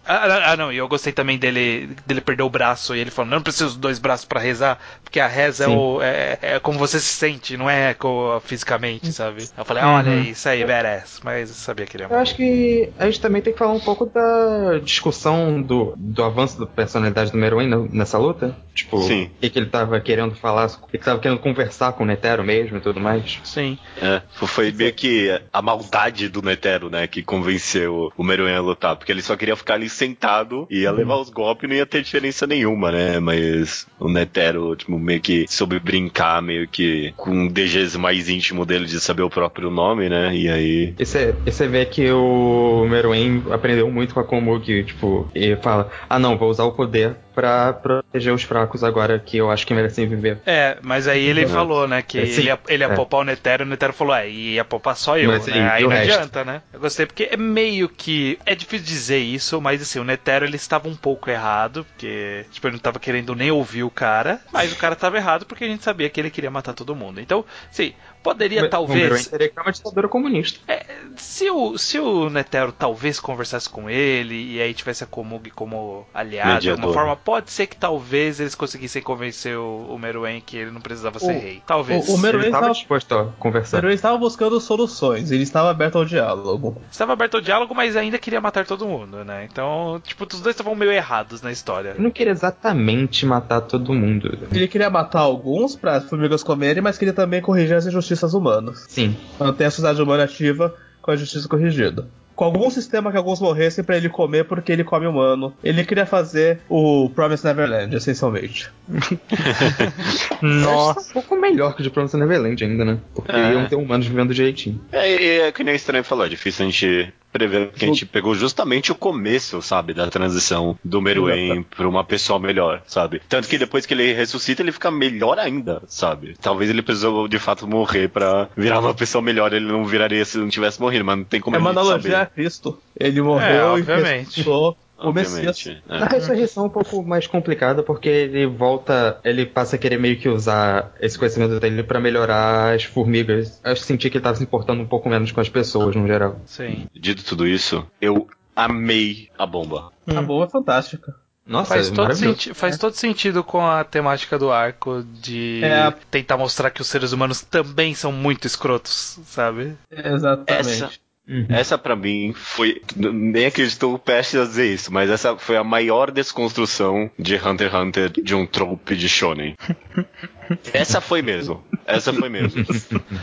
[0.06, 3.10] Ah, ah, ah, não, e eu gostei também dele, dele perder o braço e ele
[3.10, 6.58] falando, não preciso dos dois braços pra rezar, porque a reza é, o, é, é
[6.60, 7.96] como você se sente, não é
[8.44, 9.44] fisicamente, sabe?
[9.56, 10.22] Eu falei, olha Uhum.
[10.22, 13.40] isso aí, badass, mas eu sabia que ele ia Eu acho que a gente também
[13.40, 18.18] tem que falar um pouco da discussão do, do avanço da personalidade do Meruem nessa
[18.18, 18.56] luta.
[18.74, 19.24] Tipo, Sim.
[19.24, 22.06] o que, que ele tava querendo falar, o que ele tava querendo conversar com o
[22.06, 23.40] Netero mesmo e tudo mais.
[23.44, 23.78] Sim.
[24.02, 28.60] É, foi meio que a maldade vontade do Netero, né, que convenceu o Meruem a
[28.60, 31.76] lutar, porque ele só queria ficar ali sentado e ia levar os golpes e não
[31.76, 37.12] ia ter diferença nenhuma, né, mas o Netero, tipo, meio que soube brincar, meio que
[37.16, 40.94] com o DGs mais íntimo dele de saber o próprio nome, né, e aí...
[40.98, 46.18] E você vê que o Meruem aprendeu muito com a Komugi, tipo, e fala, ah
[46.18, 50.06] não, vou usar o poder pra proteger os fracos agora que eu acho que merecem
[50.06, 50.38] viver.
[50.46, 52.94] É, mas aí ele falou, né, que É, ele, ia, ele ia é.
[52.94, 55.68] poupar o Netero e o Netero falou, é, ia poupar só eu, Mas né?
[55.70, 56.12] Aí o não resto?
[56.12, 56.62] adianta, né?
[56.72, 58.38] Eu gostei porque é meio que.
[58.46, 62.66] É difícil dizer isso, mas assim, o Netero ele estava um pouco errado, porque, tipo,
[62.66, 65.68] ele não estava querendo nem ouvir o cara, mas o cara estava errado porque a
[65.68, 67.20] gente sabia que ele queria matar todo mundo.
[67.20, 67.92] Então, sim,
[68.24, 69.28] poderia Mas O talvez.
[69.28, 70.58] teria que ser uma ditadura comunista.
[70.66, 70.84] É,
[71.16, 76.06] se, o, se o Netero talvez conversasse com ele e aí tivesse a Komugi como
[76.12, 76.94] aliado de alguma Mediador.
[76.94, 81.18] forma, pode ser que talvez eles conseguissem convencer o, o Meruem que ele não precisava
[81.20, 81.62] ser O- rei.
[81.66, 82.08] Talvez.
[82.08, 83.76] o- o Meruem Ele estava tava- disposto a O conversar.
[83.76, 86.80] Meruem estava buscando soluções, ele estava aberto ao diálogo.
[86.90, 89.46] Estava aberto ao diálogo, mas ainda queria matar todo mundo, né?
[89.50, 91.94] Então, tipo, os dois estavam meio errados na história.
[91.96, 94.38] Eu não queria exatamente matar todo mundo.
[94.50, 98.84] Ele queria matar alguns para as formigas comerem, mas queria também corrigir as injustiças humanas.
[98.88, 99.16] Sim.
[99.40, 102.06] Manter a sociedade humana ativa com a justiça corrigida.
[102.36, 105.54] Com algum sistema que alguns morressem pra ele comer porque ele come humano.
[105.62, 108.70] Ele queria fazer o Promise Neverland, essencialmente.
[110.42, 111.00] Nossa.
[111.00, 112.98] É um pouco melhor que o de Promised Neverland ainda, né?
[113.14, 113.52] Porque É.
[113.52, 114.80] iam ter humanos vivendo direitinho.
[114.92, 117.88] É, e é que nem o estranho falou, é difícil a gente prever, porque a
[117.88, 123.20] gente pegou justamente o começo, sabe, da transição do Meruem pra uma pessoa melhor, sabe?
[123.28, 126.36] Tanto que depois que ele ressuscita, ele fica melhor ainda, sabe?
[126.40, 130.38] Talvez ele precisou de fato morrer pra virar uma pessoa melhor, ele não viraria se
[130.38, 132.30] não tivesse morrido, mas não tem como é a uma analogia a saber.
[132.34, 132.78] Cristo.
[132.98, 134.26] Ele morreu e obviamente.
[134.26, 135.56] ressuscitou o Messias.
[135.58, 135.82] Obviamente.
[135.88, 135.96] é.
[135.98, 140.18] A ressurreição é um pouco mais complicada porque ele volta, ele passa a querer meio
[140.18, 143.60] que usar esse conhecimento dele pra melhorar as formigas.
[143.64, 146.40] Eu senti que ele tava se importando um pouco menos com as pessoas no geral.
[146.46, 146.86] Sim.
[146.94, 149.90] Dito tudo isso, eu amei a bomba.
[150.06, 151.14] A boa é fantástica.
[151.46, 155.92] Nossa, Faz, é todo, senti faz todo sentido com a temática do arco de É.
[156.10, 159.76] tentar mostrar que os seres humanos também são muito escrotos, sabe?
[159.90, 160.68] Exatamente.
[160.84, 160.90] Essa-
[161.26, 161.46] Uhum.
[161.48, 162.82] Essa pra mim foi.
[162.94, 167.74] Nem acreditou prestes a dizer isso, mas essa foi a maior desconstrução de Hunter x
[167.74, 169.54] Hunter de um trope de Shonen.
[170.72, 171.64] Essa foi mesmo.
[171.86, 172.64] Essa foi mesmo.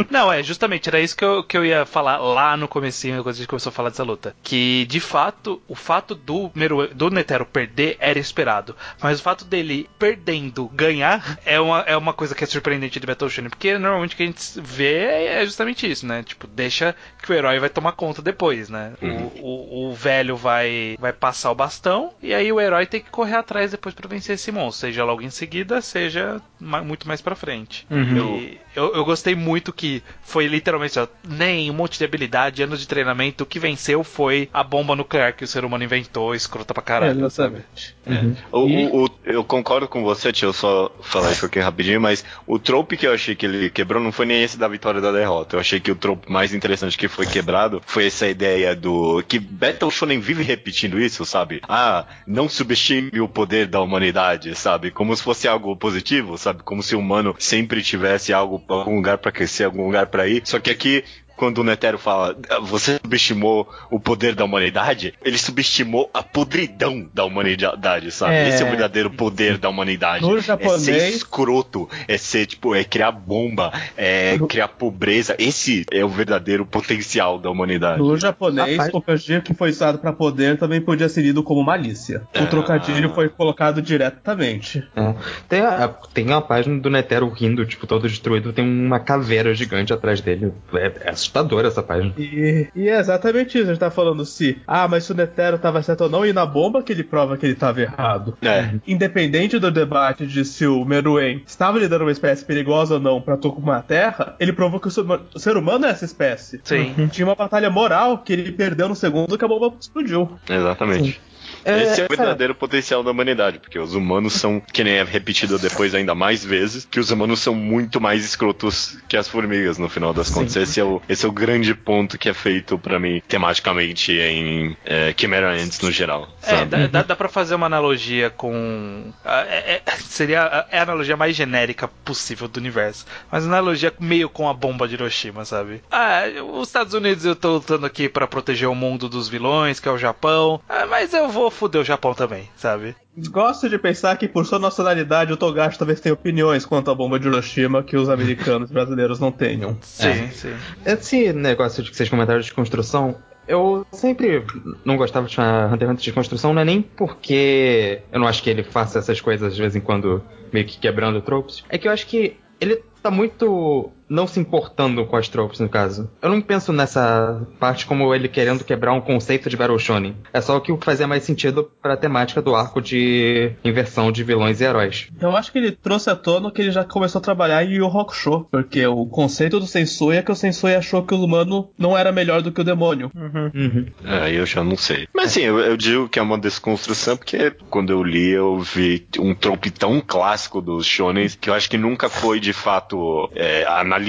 [0.09, 3.35] Não, é, justamente, era isso que eu, que eu ia falar lá no comecinho, quando
[3.35, 4.35] a gente começou a falar dessa luta.
[4.43, 8.75] Que, de fato, o fato do, Meru, do Netero perder era esperado.
[9.01, 13.07] Mas o fato dele perdendo ganhar é uma, é uma coisa que é surpreendente de
[13.07, 13.49] Battle Shonen.
[13.49, 16.23] Porque normalmente o que a gente vê é justamente isso, né?
[16.23, 18.93] Tipo, deixa que o herói vai tomar conta depois, né?
[19.01, 23.09] O, o, o velho vai, vai passar o bastão e aí o herói tem que
[23.09, 24.87] correr atrás depois pra vencer esse monstro.
[24.87, 27.85] Seja logo em seguida, seja muito mais pra frente.
[27.91, 32.79] E eu, eu gostei muito que foi literalmente ó, nem um monte de habilidade, anos
[32.79, 33.43] de treinamento.
[33.43, 36.85] O que venceu foi a bomba nuclear que o ser humano inventou, escrota pra É,
[36.85, 37.29] caralho.
[37.29, 37.57] sabe?
[37.57, 37.95] exatamente.
[38.05, 38.35] Uhum.
[38.51, 41.99] O- E- o- o- eu concordo com você, tio, eu só falar isso aqui rapidinho,
[41.99, 44.99] mas o trope que eu achei que ele quebrou não foi nem esse da vitória
[44.99, 45.55] e da derrota.
[45.55, 49.23] Eu achei que o trope mais interessante que foi quebrado foi essa ideia do.
[49.27, 51.61] que Battle Shonen vive repetindo isso, sabe?
[51.67, 54.91] Ah, não subestime o poder da humanidade, sabe?
[54.91, 56.61] Como se fosse algo positivo, sabe?
[56.63, 60.41] Como se o humano sempre tivesse algo, algum lugar pra crescer, algum lugar pra ir.
[60.45, 61.03] Só que aqui
[61.41, 67.09] quando o Netero fala, "Ah, você subestimou o poder da humanidade, ele subestimou a podridão
[67.11, 68.35] da humanidade, sabe?
[68.35, 68.49] É.
[68.49, 70.21] Esse é o verdadeiro poder da humanidade.
[70.23, 75.35] No É ser japonês- escroto, é ser, tipo, é criar bomba, é criar pobreza.
[75.39, 77.97] Esse é o verdadeiro potencial da humanidade.
[77.99, 78.89] No japonês, Rapaz.
[78.89, 82.21] o trocadilho que foi usado pra poder também podia ser lido como malícia.
[82.35, 82.45] O Ah.
[82.45, 84.83] trocadilho foi colocado diretamente.
[84.95, 85.13] É.
[85.49, 89.91] Tem, a, tem uma página do Netero rindo, tipo, todo destruído, tem uma caveira gigante
[89.91, 90.53] atrás dele.
[90.75, 92.13] É, é assustadora essa página.
[92.17, 93.67] E, e é exatamente isso.
[93.67, 96.33] A gente tá falando se, ah, mas se o Netero tava certo ou não, e
[96.33, 98.37] na bomba que ele prova que ele tava errado.
[98.41, 98.71] É.
[98.85, 103.37] Independente do debate de se o Meruem estava lidando uma espécie perigosa ou não pra
[103.37, 106.59] tomar a Terra, ele provou que o ser huma- o ser humano é essa espécie.
[106.63, 106.93] Sim.
[107.11, 110.29] Tinha uma batalha moral que ele perdeu no segundo que a bomba explodiu.
[110.49, 111.19] Exatamente.
[111.65, 115.57] Esse é o verdadeiro potencial da humanidade, porque os humanos são, que nem é repetido
[115.59, 119.89] depois ainda mais vezes, que os humanos são muito mais escrotos que as formigas, no
[119.89, 120.55] final das contas.
[120.55, 124.75] Esse é, o, esse é o grande ponto que é feito pra mim, tematicamente, em
[124.85, 126.27] é, Chimera Ants no geral.
[126.41, 126.65] É, Sabe?
[126.65, 129.11] dá, dá, dá pra fazer uma analogia com.
[129.25, 133.05] é- é- seria a, é a analogia mais genérica possível do universo.
[133.31, 135.81] Mas uma analogia meio com a bomba de Hiroshima, sabe?
[135.91, 139.87] Ah, os Estados Unidos eu tô lutando aqui pra proteger o mundo dos vilões, que
[139.87, 140.61] é o Japão.
[140.67, 142.95] Ah, mas eu vou foder o Japão também, sabe?
[143.29, 147.19] Gosto de pensar que por sua nacionalidade o Togashi talvez tenha opiniões quanto à bomba
[147.19, 149.77] de Hiroshima que os americanos e brasileiros não tenham.
[149.81, 150.27] Sim, É.
[150.29, 150.53] sim.
[150.85, 153.15] Esse negócio de que vocês comentaram de construção,
[153.47, 154.45] eu sempre
[154.85, 158.27] não gostava de chamar Hunter x Hunter de construção, não é nem porque eu não
[158.27, 161.63] acho que ele faça essas coisas de vez em quando meio que quebrando tropes.
[161.69, 165.69] É que eu acho que ele tá muito não se importando com as tropes, no
[165.69, 166.11] caso.
[166.21, 170.15] Eu não penso nessa parte como ele querendo quebrar um conceito de Battle Shonen.
[170.33, 174.59] É só o que fazia mais sentido pra temática do arco de inversão de vilões
[174.59, 175.07] e heróis.
[175.19, 177.87] Eu acho que ele trouxe à tona que ele já começou a trabalhar em Yu
[177.87, 181.97] Hakusho, porque o conceito do Sensui é que o Sensui achou que o humano não
[181.97, 183.09] era melhor do que o demônio.
[183.15, 183.85] Uhum.
[184.03, 185.07] É, eu já não sei.
[185.13, 189.07] Mas assim, eu, eu digo que é uma desconstrução porque quando eu li eu vi
[189.19, 193.63] um trope tão clássico dos shonens que eu acho que nunca foi de fato é,
[193.65, 194.00] analisado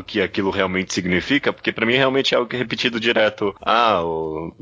[0.00, 3.54] o que aquilo realmente significa, porque pra mim realmente é algo que é repetido direto.
[3.64, 4.00] Ah,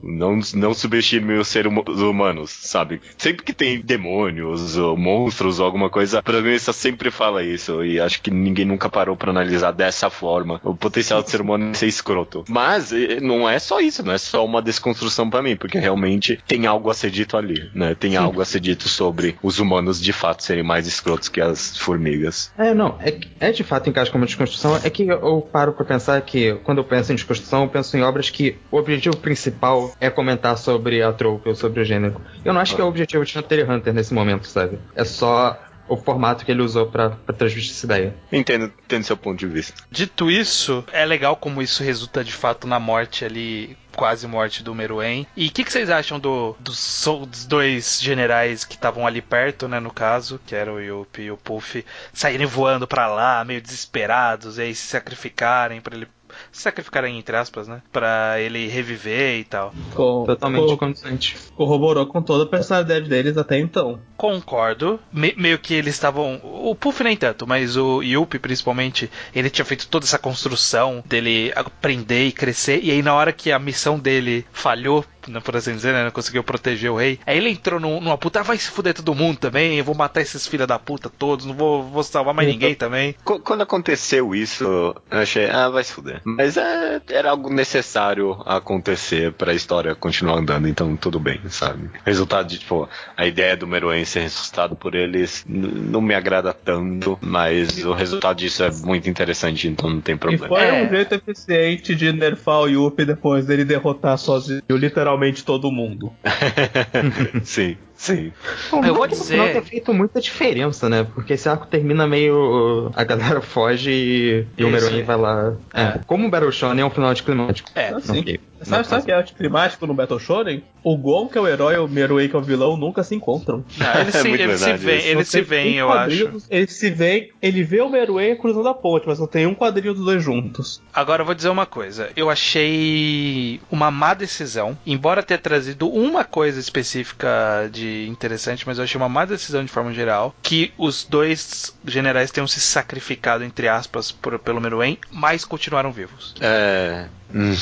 [0.03, 3.01] não, não subestime os seres humanos, sabe?
[3.17, 8.01] Sempre que tem demônios ou monstros ou alguma coisa, a protagonista sempre fala isso e
[8.01, 11.75] acho que ninguém nunca parou pra analisar dessa forma o potencial do ser humano é
[11.75, 12.45] ser escroto.
[12.49, 16.67] Mas não é só isso, não é só uma desconstrução pra mim, porque realmente tem
[16.67, 17.95] algo a ser dito ali, né?
[17.95, 21.77] Tem algo a ser dito sobre os humanos de fato serem mais escrotos que as
[21.77, 22.53] formigas.
[22.59, 24.76] É, não, é, é de fato encaixa como desconstrução.
[24.85, 28.03] É que eu paro pra pensar que quando eu penso em desconstrução, eu penso em
[28.03, 32.21] obras que o objetivo principal é comentar sobre a trope ou sobre o gênero.
[32.45, 34.79] Eu não acho que é o objetivo de Hunter Hunter nesse momento, sabe?
[34.95, 38.15] É só o formato que ele usou pra, pra transmitir essa ideia.
[38.31, 39.75] Entendo, entendo seu ponto de vista.
[39.91, 44.75] Dito isso, é legal como isso resulta de fato na morte ali, quase morte do
[44.75, 45.27] Meruem.
[45.37, 49.67] E o que, que vocês acham do, dos, dos dois generais que estavam ali perto,
[49.69, 53.61] né, no caso, que era o Yuppie e o Puff, saírem voando pra lá, meio
[53.61, 56.09] desesperados, e aí se sacrificarem pra ele.
[56.57, 57.83] Se sacrificarem entre aspas, né?
[57.93, 59.75] Pra ele reviver e tal.
[59.95, 61.37] Com, Totalmente com- condizente.
[61.55, 64.01] corroborou com toda a personalidade deles até então.
[64.17, 64.99] Concordo.
[65.13, 66.41] Me- meio que eles estavam.
[66.43, 71.53] O Puff nem tanto, mas o Yuppie principalmente, ele tinha feito toda essa construção dele
[71.55, 72.81] aprender e crescer.
[72.83, 75.05] E aí, na hora que a missão dele falhou,
[75.43, 78.41] por assim dizer, né, não conseguiu proteger o rei, aí ele entrou num- numa puta,
[78.41, 81.45] ah, vai se fuder todo mundo também, eu vou matar esses filha da puta todos,
[81.47, 83.15] não vou, vou salvar mais ninguém também.
[83.25, 86.21] Qu- Quando aconteceu isso, eu achei, ah, vai se fuder.
[86.25, 91.91] Mas é, era algo necessário acontecer pra história continuar andando, então tudo bem, sabe?
[92.05, 97.19] Resultado de, tipo, a ideia do Meruem ser ressuscitado por eles não me agrada tanto,
[97.21, 100.49] mas o resultado disso é muito interessante, então não tem E problema.
[100.49, 100.85] foi É.
[100.85, 106.13] um jeito eficiente de nerfar o Yuppie depois dele derrotar sozinho literalmente todo mundo.
[107.45, 108.33] sim, sim.
[108.71, 111.05] Bom, Eu vou não no dizer- final tenha feito muita diferença, né?
[111.15, 112.91] Porque esse arco termina meio.
[112.95, 115.03] A galera foge e, e o Meruem aí.
[115.03, 115.55] vai lá.
[115.73, 115.99] É.
[116.07, 117.71] Como o Battle Shonen é um final anticlimático.
[117.75, 118.21] É, Assim.
[118.21, 118.41] Ok.
[118.63, 120.63] Sabe, sabe o que é anticlimático no Battle Shonen?
[120.83, 123.15] O Gon, que é o herói, e o Meruem, que é o vilão, nunca se
[123.15, 123.65] encontram.
[123.81, 126.43] Ah, eles É se, eles se veem, eles se veem, eu acho.
[126.49, 129.95] Ele se vê, ele vê o Meruem cruzando a ponte, mas não tem um quadrinho
[129.95, 130.81] dos dois juntos.
[130.95, 132.11] Agora eu vou dizer uma coisa.
[132.17, 138.85] Eu achei uma má decisão, embora tenha trazido uma coisa específica de interessante, mas eu
[138.85, 143.69] achei uma má decisão de forma geral que os dois generais tenham se sacrificado entre
[143.69, 146.35] aspas por, pelo Meruem, mas continuaram vivos.
[146.41, 147.07] É.
[147.35, 147.55] hum,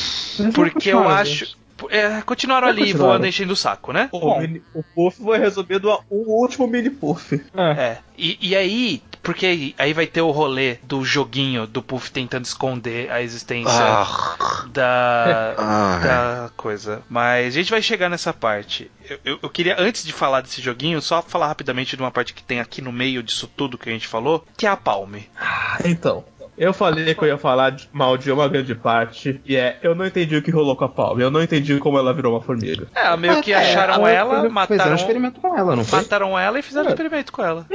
[0.53, 1.57] Porque eu acho
[1.89, 3.07] é, continuaram É, ali continuaram.
[3.13, 4.07] voando enchendo o saco, né?
[4.11, 7.41] O, Bom, mini- o Puff foi resumido a um último mini Puff.
[7.53, 7.97] É.
[8.17, 12.45] E, e aí, porque aí, aí vai ter o rolê do joguinho do Puff tentando
[12.45, 17.03] esconder a existência ah, da, ah, da coisa.
[17.09, 18.89] Mas a gente vai chegar nessa parte.
[19.09, 22.33] Eu, eu- eu queria, antes de falar desse joguinho, só falar rapidamente de uma parte
[22.33, 25.29] que tem aqui no meio disso tudo que a gente falou, que é a Palme.
[25.83, 26.23] Então,
[26.57, 29.93] eu falei que eu ia falar de- mal de uma grande parte, e é, eu
[29.95, 32.41] não entendi o que rolou com a Palme, eu não entendi como ela virou uma
[32.41, 32.87] formiga.
[32.95, 35.99] É, meio que acharam É, ela, Fizeram um mataram, experimento com ela, não foi?
[35.99, 36.89] mataram ela e fizeram É.
[36.89, 37.65] experimento com ela.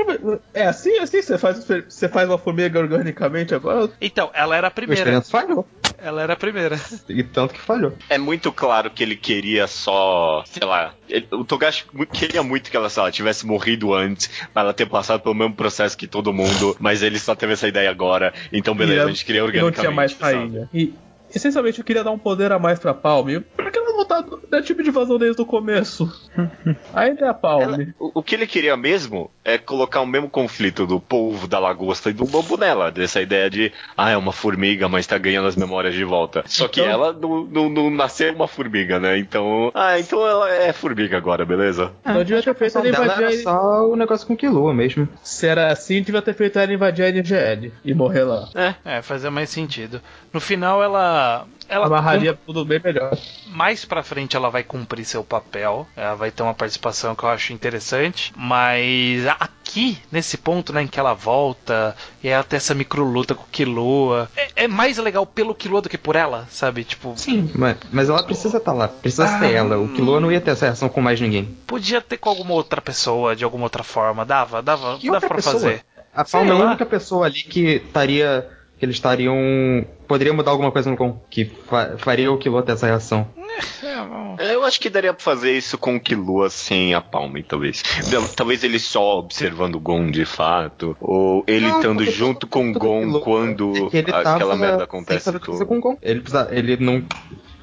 [0.54, 3.90] É assim, assim, você faz, você faz uma formiga organicamente agora?
[4.00, 5.00] Então, ela era a O primeira.
[5.00, 5.66] experimento falhou.
[6.02, 6.76] Ela era a primeira.
[7.10, 7.92] E tanto que falhou.
[8.08, 12.76] É muito claro que ele queria só, sei lá, ele- o Togashi queria muito que
[12.76, 16.32] ela, sei lá, tivesse morrido antes, pra ela ter passado pelo mesmo processo que todo
[16.32, 19.42] mundo, mas ele só teve essa ideia agora, então beleza, E a gente queria E
[19.42, 19.80] não organicamente.
[19.80, 20.68] tinha mais rainha.
[20.74, 20.94] E,
[21.35, 23.40] essencialmente, eu queria dar um poder a mais pra Palme.
[23.40, 26.11] Por que ela não tá da tipo de vazão desde o começo?
[26.94, 27.64] Ainda é a Palme.
[27.85, 31.59] Ela- o, o que ele queria mesmo é colocar o mesmo conflito do polvo, da
[31.59, 32.90] lagosta e do lobo nela.
[32.90, 36.42] Dessa ideia de, ah, é uma formiga, mas tá ganhando as memórias de volta.
[36.46, 39.18] Só que Então- ela não, não, não nasceu uma formiga, né?
[39.18, 41.90] Então, ah, então ela é formiga agora, beleza?
[42.03, 45.09] Então devia ter feito ela invadir era só o negócio com Killua mesmo.
[45.22, 48.48] Se era assim, devia ter feito ela invadir a NGL e morrer lá.
[48.85, 50.00] É, fazer mais sentido.
[50.33, 53.16] No final ela ela Amarraria tudo bem melhor.
[53.46, 57.29] mais pra frente ela vai cumprir seu papel, ela vai ter uma participação que eu
[57.29, 59.24] acho interessante, mas
[59.70, 63.44] aqui, nesse ponto, né, em que ela volta, e ela tem essa micro luta com
[63.44, 66.85] o Killua, é, é mais legal pelo Killua do que por ela, sabe?
[66.85, 68.88] Tipo, Sim, mas, mas ela precisa estar lá.
[68.88, 69.38] Precisa Ah.
[69.38, 69.78] ser ela.
[69.78, 71.44] O Killua não ia ter essa reação com mais ninguém.
[71.66, 75.37] podia ter com alguma outra pessoa, de alguma outra forma, dava, dava, Que dava pra
[75.37, 75.54] pessoa?
[75.54, 75.85] fazer.
[76.12, 78.48] A Palma é a única pessoa ali que estaria.
[78.80, 79.84] Que eles estariam.
[80.08, 81.20] poderia mudar alguma coisa no Gon.
[81.30, 83.28] Que fa- faria o Killua ter essa reação.
[84.38, 87.82] Eu acho que daria pra fazer isso com o Killua sem a Palme, talvez.
[88.34, 92.70] Talvez ele só observando o Gon de fato, ou ele Não, estando junto tudo- com
[92.70, 95.28] o Gon quando é aquela merda acontece.
[96.02, 97.04] Ele, precisa, ele não.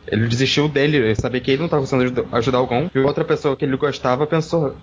[0.07, 2.89] Ele desistiu dele, ele sabia que ele não estava conseguindo ajudar- Gon.
[2.93, 4.75] E outra pessoa que ele gostava pensou: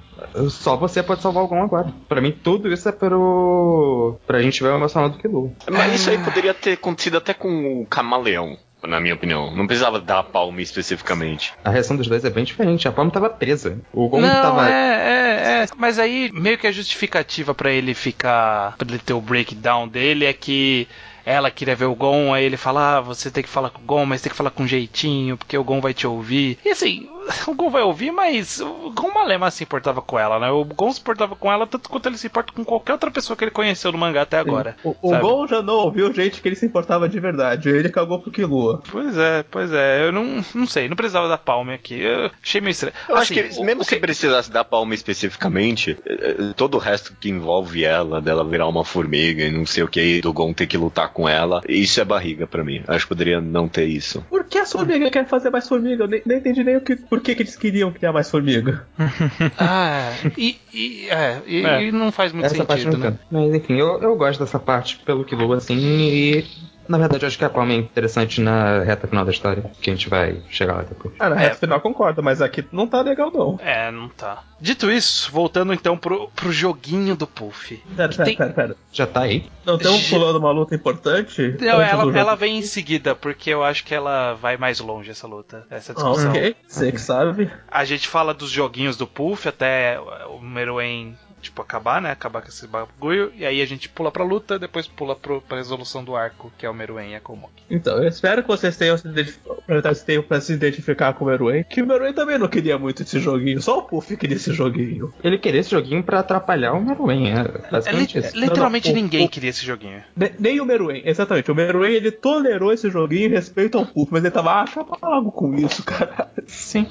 [0.48, 1.92] só você pode salvar o Gon agora.
[2.08, 4.16] Pra mim, tudo isso é pro.
[4.26, 5.50] pra gente ver o emocionado do Killua.
[5.70, 9.54] Mas isso aí poderia ter acontecido até com o Camaleão, na minha opinião.
[9.54, 11.52] Não precisava dar a Palme especificamente.
[11.64, 12.86] A reação dos dois é bem diferente.
[12.86, 13.78] A Palma tava presa.
[13.92, 14.68] O Gon Não, tava.
[14.68, 15.66] é, é, é.
[15.76, 18.76] Mas aí, meio que a justificativa pra ele ficar.
[18.76, 20.86] pra ele ter o breakdown dele é que
[21.24, 23.84] ela queria ver o Gon, aí ele fala: ah, você tem que falar com o
[23.84, 26.58] Gon, mas tem que falar com jeitinho, porque o Gon vai te ouvir.
[26.64, 27.08] E assim,
[27.46, 30.50] o Gon vai ouvir, mas o Gon Malema se importava com ela, né?
[30.50, 33.36] O Gon se importava com ela tanto quanto ele se importa com qualquer outra pessoa
[33.36, 34.76] que ele conheceu no mangá até agora.
[34.84, 35.18] O, o?
[35.18, 37.68] Gon já não ouviu gente que ele se importava de verdade.
[37.68, 38.82] Ele cagou pro Killua.
[38.90, 40.06] Pois é, pois é.
[40.06, 42.00] Eu não, não sei, não precisava da Palme aqui.
[42.00, 42.94] Eu achei meio estranho.
[43.08, 46.52] Eu acho Assim, que o- mesmo o se que- precisasse da Palme especificamente, eh, eh,
[46.56, 50.20] todo o resto que envolve ela, dela virar uma formiga e não sei o que,
[50.20, 52.82] do Gon ter que lutar com ela, isso é barriga pra mim.
[52.88, 54.20] Acho que poderia não ter isso.
[54.28, 56.04] Por que a formiga quer fazer mais formiga?
[56.04, 58.86] Eu nem, nem entendi nem o que, por que, que eles queriam criar mais formiga.
[59.58, 61.84] Ah, e, e, é, e, É.
[61.84, 63.16] e não faz muito Essa sentido, né?
[63.30, 66.44] Mas enfim, eu, eu gosto dessa parte pelo Killua, assim, e.
[66.88, 69.90] Na verdade, eu acho que a Palma é interessante na reta final da história, que
[69.90, 71.14] a gente vai chegar lá depois.
[71.18, 71.38] Ah, na É.
[71.44, 73.58] reta final concordo, mas aqui não tá legal não.
[73.62, 74.42] É, não tá.
[74.60, 77.76] Dito isso, voltando então pro, pro joguinho do Puff.
[77.96, 78.76] Pera, pera, tem- pera, pera.
[78.92, 79.46] Já tá aí?
[79.64, 81.56] Não estamos Ge- pulando uma luta importante?
[81.60, 85.26] Não, ela, ela vem em seguida, porque eu acho que ela vai mais longe essa
[85.26, 86.30] luta, essa Ah, discussão.
[86.30, 87.50] ok, você que sabe.
[87.70, 92.10] A gente fala dos joguinhos do Puff até o Meruem, tipo, acabar, né?
[92.10, 93.32] Acabar com esse bagulho.
[93.36, 96.66] E aí a gente pula pra luta, depois pula pro, pra resolução do arco, que
[96.66, 97.62] é o Meruem e a Komoki.
[97.70, 101.28] Então, eu espero que vocês tenham se, identif- vocês tenham pra se identificar com o
[101.28, 101.64] Meruem.
[101.64, 105.12] Que o Meruem também não queria muito esse joguinho, só o Puff queria esse joguinho.
[105.22, 108.36] Ele queria esse joguinho pra atrapalhar o Meruem, é É, basicamente li- isso.
[108.38, 110.02] literalmente Não, não, o- ninguém o- queria esse joguinho.
[110.16, 111.50] Ne- nem o Meruem, exatamente.
[111.50, 114.96] O Meruem ele tolerou esse joguinho em respeito ao Puff, mas ele tava, ah, acaba
[115.02, 116.30] logo com isso, cara.
[116.46, 116.86] Sim.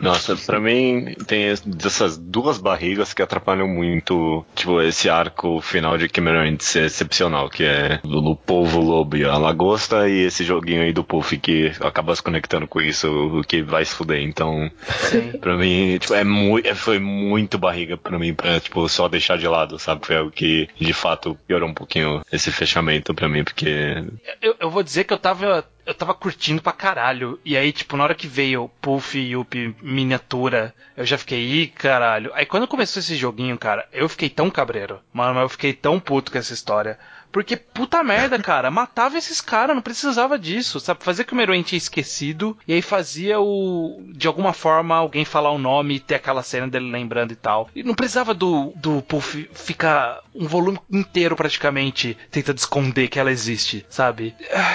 [0.00, 3.87] Nossa, pra mim tem es- dessas duas barrigas que atrapalham muito,
[4.54, 9.24] tipo, esse arco final de Cameron ser excepcional, que é do, do povo lobo e
[9.24, 13.42] a lagosta e esse joguinho aí do Puff que acaba se conectando com isso, o
[13.42, 14.22] que vai se fuder.
[14.22, 14.70] Então,
[15.40, 19.46] pra mim, tipo, é muito, foi muito barriga pra mim pra, tipo, só deixar de
[19.46, 20.06] lado, sabe?
[20.06, 24.04] Foi algo que, de fato, piorou um pouquinho esse fechamento pra mim, porque
[24.40, 25.64] Eu, eu vou dizer que eu tava.
[25.88, 27.40] Eu tava curtindo pra caralho.
[27.42, 31.66] E aí, tipo, na hora que veio Puff e Yuppie miniatura, eu já fiquei, ih,
[31.68, 32.30] caralho.
[32.34, 35.00] Aí quando começou esse joguinho, cara, eu fiquei tão cabreiro.
[35.14, 36.98] Mano, eu fiquei tão puto com essa história.
[37.30, 41.04] Porque, puta merda, cara, matava esses caras, não precisava disso, sabe?
[41.04, 44.02] Fazia que o Meruem tinha esquecido, e aí fazia o.
[44.14, 47.68] De alguma forma, alguém falar o nome e ter aquela cena dele lembrando e tal.
[47.74, 53.30] E não precisava do, do Puff ficar um volume inteiro, praticamente, tentando esconder que ela
[53.30, 54.34] existe, sabe?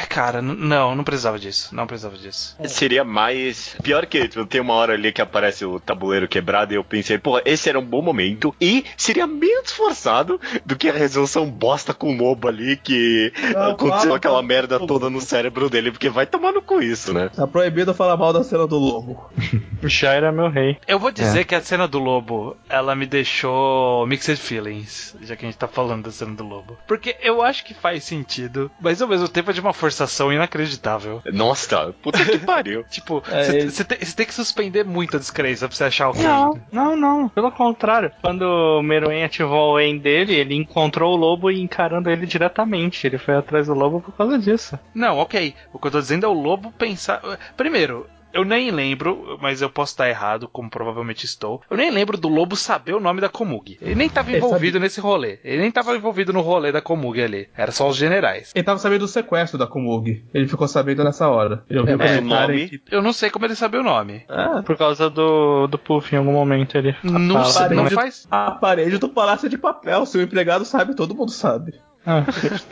[0.10, 1.76] Cara, não, não precisava disso.
[1.76, 2.56] Não precisava disso.
[2.66, 3.76] Seria mais.
[3.84, 7.18] Pior que tipo, tem uma hora ali que aparece o tabuleiro quebrado e eu pensei,
[7.18, 8.56] pô, esse era um bom momento.
[8.60, 13.72] E seria menos esforçado do que a resolução bosta com o lobo ali que Não,
[13.72, 17.30] aconteceu fala, aquela merda toda no cérebro dele, porque vai tomando com isso, né?
[17.36, 19.30] Tá proibido falar mal da cena do lobo.
[19.84, 20.78] Já era meu rei.
[20.88, 25.46] Eu vou dizer que a cena do lobo, ela me deixou mixed feelings, já que
[25.46, 26.78] a gente tá falando da cena do lobo.
[26.88, 30.93] Porque eu acho que faz sentido, mas ao mesmo tempo é de uma forçação inacreditável.
[31.32, 32.84] Nossa, puta que pariu.
[32.90, 36.14] Tipo, É, você ele- tem, tem que suspender muito a descrença pra você achar o
[36.22, 37.30] Não, não, não.
[37.30, 38.12] Pelo contrário.
[38.22, 43.06] Quando o Meruem ativou o En dele, ele encontrou o lobo e encarando ele diretamente.
[43.08, 44.78] Ele foi atrás do lobo por causa disso.
[44.94, 45.56] Não, ok.
[45.72, 47.22] O que eu tô dizendo é o lobo pensar.
[47.58, 51.62] Primeiro, eu nem lembro, mas eu posso estar errado, como provavelmente estou.
[51.70, 53.78] Eu nem lembro do lobo saber o nome da Komugi.
[53.82, 55.40] Ele nem tava Ele envolvido nesse rolê.
[55.44, 57.50] Ele nem tava envolvido no rolê da Komugi ali.
[57.56, 58.52] Era só os generais.
[58.56, 60.24] Ele tava sabendo do sequestro da Komugi.
[60.34, 61.64] Ele ficou sabendo nessa hora.
[61.70, 62.82] Ele ouviu É, mas o nome- que.
[62.92, 64.24] Eu não sei como ele sabia o nome.
[64.28, 68.28] Ah, Por causa do, do Puff, em algum momento ele Não sei, não parede- faz.
[68.32, 70.06] a parede do palácio é de papel.
[70.06, 71.74] Se o empregado sabe, todo mundo sabe.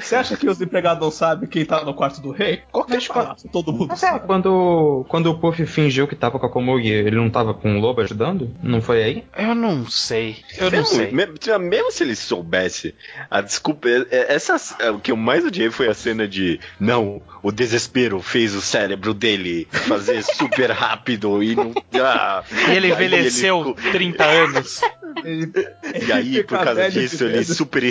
[0.00, 2.62] Você acha que os empregados não sabem quem tá no quarto do rei?
[2.70, 4.26] Qualquer palácio, todo mundo Mas é, sabe.
[4.26, 7.80] quando, quando o Puff fingiu que tava com a Komugi, ele não tava com o
[7.80, 8.50] lobo ajudando?
[8.62, 9.24] Não foi aí?
[9.36, 10.36] Eu não sei.
[10.58, 11.12] Eu não mesmo, sei.
[11.12, 12.94] me- tipo, mesmo se ele soubesse,
[13.30, 13.88] a desculpa.
[13.88, 16.58] é- é- Essa, é, o que eu mais odiei foi a cena de.
[16.80, 21.72] Não, o desespero fez o cérebro dele fazer super rápido e não.
[21.94, 24.80] Ah, E ele envelheceu 30 anos.
[25.24, 25.52] Ele-
[26.06, 27.82] E aí, ele por causa disso, ele, super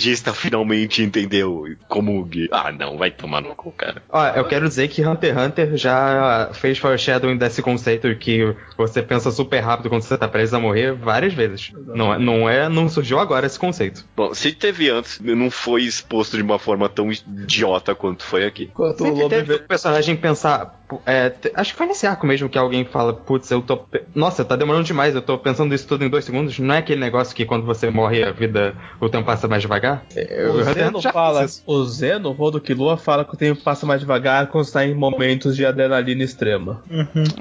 [0.00, 2.28] estrategista, finalmente entendeu como.
[2.50, 4.02] Ah, não, vai tomar no cu, cara.
[4.08, 9.02] Ó, eu quero dizer que Hunter x Hunter já fez foreshadowing desse conceito que você
[9.02, 11.72] pensa super rápido quando você tá prestes a morrer várias vezes.
[11.86, 14.04] Não é, não é, não surgiu agora esse conceito.
[14.16, 18.64] Bom, se teve antes, não foi exposto de uma forma tão idiota quanto foi aqui.
[18.64, 19.64] Enquanto o Sempre lobo teve envelhece.
[19.64, 20.79] o personagem pensar.
[21.06, 23.80] É, acho que foi nesse arco mesmo que alguém fala, putz, eu tô.
[24.14, 26.58] Nossa, tá demorando demais, eu tô pensando isso tudo em dois segundos.
[26.58, 30.04] Não é aquele negócio que quando você morre a vida, o tempo passa mais devagar?
[30.14, 34.46] É, O Zeno fala, o Zeno, Rodo Killua, fala que o tempo passa mais devagar
[34.48, 36.82] quando está em momentos de adrenalina extrema.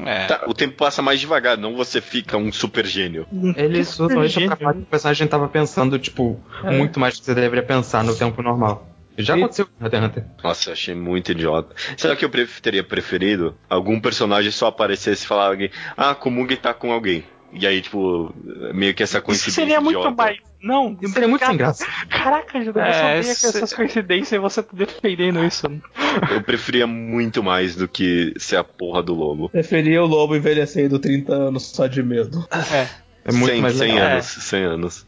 [0.05, 0.25] É.
[0.25, 3.25] Tá, o tempo passa mais devagar, não você fica um super gênio.
[3.55, 7.25] Eles usam isso pra falar que o personagem tava pensando, tipo, muito mais do que
[7.25, 8.88] você deveria pensar no tempo normal.
[9.19, 10.25] Já E- aconteceu com Hunter x Hunter.
[10.43, 11.75] Nossa, eu achei muito idiota.
[11.97, 16.55] Será que eu pref- teria preferido algum personagem só aparecesse e falar alguém, ah, Komugi
[16.57, 17.23] tá com alguém.
[17.51, 18.31] E aí, tipo,
[18.75, 20.15] meio que essa Isso coincidência seria muito idiota.
[20.15, 20.37] mais.
[20.61, 21.85] Não, Isso seria muito cara, sem graça.
[22.07, 25.65] Caraca, Judeu, eu É, sabia que se- essas coincidências e você tá defendendo isso.
[26.31, 29.49] Eu preferia muito mais do que ser a porra do lobo.
[29.49, 32.45] Preferia o lobo envelhecendo 30 anos só de medo.
[32.71, 32.87] É
[33.31, 34.07] muito 100, mais 100 legal.
[34.11, 35.05] anos, 100 anos.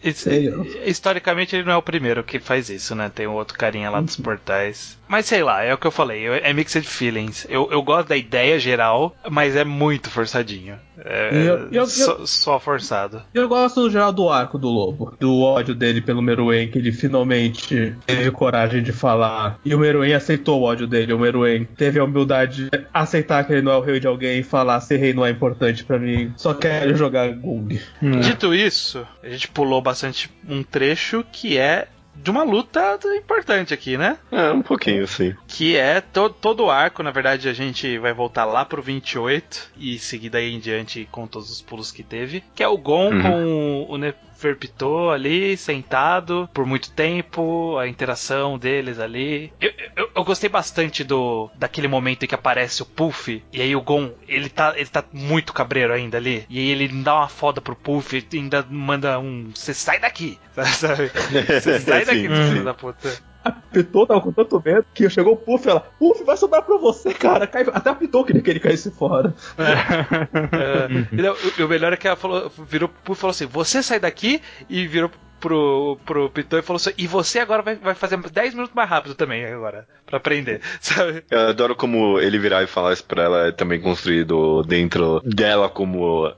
[0.85, 3.11] Historicamente ele não é o primeiro que faz isso, né?
[3.13, 4.97] Tem um outro carinha lá dos portais.
[5.11, 7.45] Mas sei lá, é o que eu falei, eu- é mixed feelings.
[7.49, 10.79] Eu, eu gosto da ideia geral, mas é muito forçadinho.
[11.03, 13.21] É E eu- e eu- só, só forçado.
[13.33, 16.93] Eu gosto no geral do arco do lobo, do ódio dele pelo Meruem, que ele
[16.93, 19.59] finalmente teve coragem de falar.
[19.65, 21.11] E o Meruem aceitou o ódio dele.
[21.11, 24.39] O Meruem teve a humildade de aceitar que ele não é o rei de alguém
[24.39, 27.77] e falar: ser rei não é importante pra mim, só quero jogar Gung.
[28.21, 33.97] Dito isso, a gente pulou bastante um trecho que é de uma luta importante aqui,
[33.97, 34.17] né?
[34.31, 35.33] É, um pouquinho, sim.
[35.47, 39.71] Que é to todo o arco, na verdade a gente vai voltar lá pro 28
[39.77, 42.43] e seguir daí em diante com todos os pulos que teve.
[42.53, 43.21] Que é o Gon Uhum.
[43.21, 43.97] com o
[44.41, 49.53] Neferpitou ali, sentado por muito tempo, a interação deles ali.
[49.61, 53.75] Eu, eu, eu gostei bastante do daquele momento em que aparece o Puff e aí
[53.75, 56.45] o Gon, ele tá, ele tá muito cabreiro ainda ali.
[56.49, 59.51] E aí ele dá uma foda pro Puff e ainda manda um.
[59.53, 60.39] Você sai daqui!
[60.55, 63.30] Você sai daqui, filho da puta.
[63.43, 66.61] A Pitou tava com tanto medo que chegou o Puff e ela: Puff, vai sobrar
[66.61, 67.47] pra você, cara.
[67.47, 69.33] Cai- Até a Pitou queria que ele caísse fora.
[69.57, 73.31] É, e não, o, o melhor é que ela falou, virou pro Puff e falou
[73.31, 77.61] assim: Você sai daqui e virou pro, pro Pitão e falou assim: E você agora
[77.61, 81.23] vai, vai fazer 10 minutos mais rápido também, agora, pra aprender, sabe?
[81.29, 85.67] Eu adoro como ele virar e falar isso pra ela é também construído dentro dela
[85.69, 86.31] como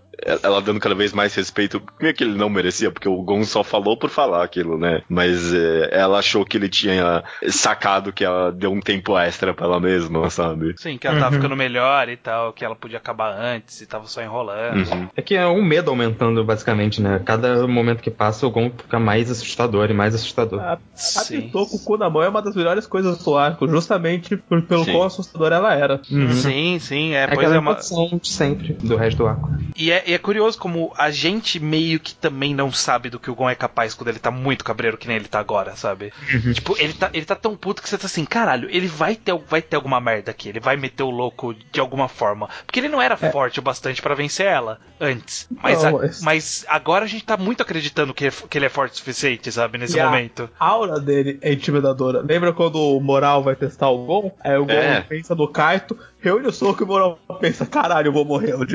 [0.43, 3.63] ela dando cada vez mais respeito, meio que ele não merecia, porque o Gon só
[3.63, 5.01] falou por falar aquilo, né?
[5.09, 9.65] Mas é, ela achou que ele tinha sacado que ela deu um tempo extra pra
[9.65, 10.73] ela mesma, sabe?
[10.77, 14.07] Sim, que ela tava ficando melhor e tal, que ela podia acabar antes e tava
[14.07, 14.89] só enrolando.
[14.91, 15.07] Uhum.
[15.15, 17.21] É que é um medo aumentando, basicamente, né?
[17.25, 20.59] Cada momento que passa, o Gon fica mais assustador e mais assustador.
[20.61, 21.41] A, a Sim.
[21.41, 24.61] Pitou com o cu na mão é uma das melhores coisas do arco, justamente por-
[24.63, 24.91] pelo Sim.
[24.93, 26.01] quão assustadora ela era.
[26.03, 27.71] Sim, sim, é, É pois aquela é uma.
[27.71, 29.49] emoção de sempre do resto do arco.
[29.75, 33.29] E é, e é curioso como a gente meio que também não sabe do que
[33.31, 36.11] o Gon é capaz quando ele tá muito cabreiro que nem ele tá agora, sabe?
[36.53, 39.33] Tipo, ele tá, ele tá tão puto que você tá assim, caralho, ele vai ter,
[39.47, 42.49] vai ter alguma merda aqui, ele vai meter o louco de alguma forma.
[42.65, 45.47] Porque ele não era forte o bastante pra vencer ela antes.
[45.61, 48.93] Mas, Não, a- mas- agora a gente tá muito acreditando que, que ele é forte
[48.93, 49.77] o suficiente, sabe?
[49.77, 50.49] Nesse E a momento.
[50.59, 52.21] aura dele é intimidadora.
[52.21, 54.31] Lembra quando o Moral vai testar o Gon?
[54.41, 55.01] Aí o Gon É.
[55.01, 58.51] pensa no Kaito, reúne o soco e o Moral pensa: caralho, eu vou morrer.
[58.53, 58.65] Eu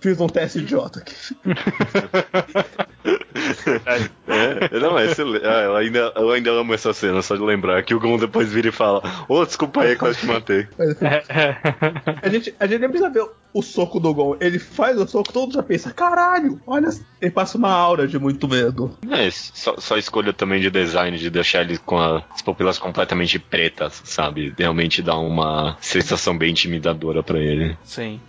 [0.00, 1.14] fiz um teste idiota aqui.
[4.26, 5.44] É, não, é excelente.
[5.46, 8.50] Ah, eu, ainda, eu ainda amo essa cena, só de lembrar que o Gon depois
[8.52, 10.66] vira e fala: Ô, desculpa aí, quase te matei.
[10.76, 10.96] Mas,
[12.22, 14.36] a, gente, a gente nem precisa ver o soco do Gon.
[14.40, 16.88] Ele faz o soco, todo mundo já pensa: caralho, olha.
[17.20, 18.96] Ele passa uma aura de muito medo.
[19.10, 23.38] É, só, só escolha também de design, de deixar ele com a- as pupilas completamente
[23.38, 24.54] pretas, sabe?
[24.58, 27.76] Realmente dá uma sensação bem intimidadora pra ele.
[27.84, 28.20] Sim.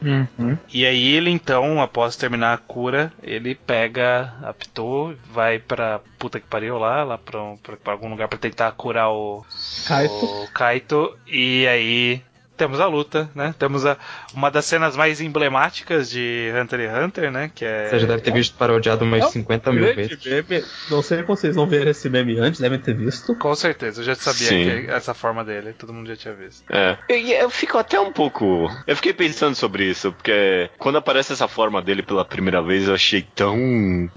[0.74, 6.40] E aí ele então, após terminar a cura, ele pega a Pitou, vai pra puta
[6.40, 9.46] que pariu lá, lá pra, um- pra- pra algum lugar pra tentar curar o
[9.88, 10.14] Kaito.
[10.14, 12.22] o Kaito, e aí
[12.58, 13.54] temos a luta, né?
[13.58, 13.98] Temos a,
[14.34, 17.52] uma das cenas mais emblemáticas de Hunter x Hunter, né?
[17.54, 17.90] Que é.
[17.90, 20.18] Você já deve ter visto parodiado umas É um 50 mil vezes.
[20.26, 20.64] meme.
[20.90, 23.36] Não sei como vocês não viram esse meme antes, devem ter visto.
[23.36, 24.86] Com certeza, eu já sabia Sim.
[24.86, 26.64] que essa forma dele, todo mundo já tinha visto.
[26.72, 26.98] É.
[27.10, 28.70] E eu fico até um pouco.
[28.86, 32.94] Eu fiquei pensando sobre isso, porque quando aparece essa forma dele pela primeira vez, eu
[32.96, 33.56] achei tão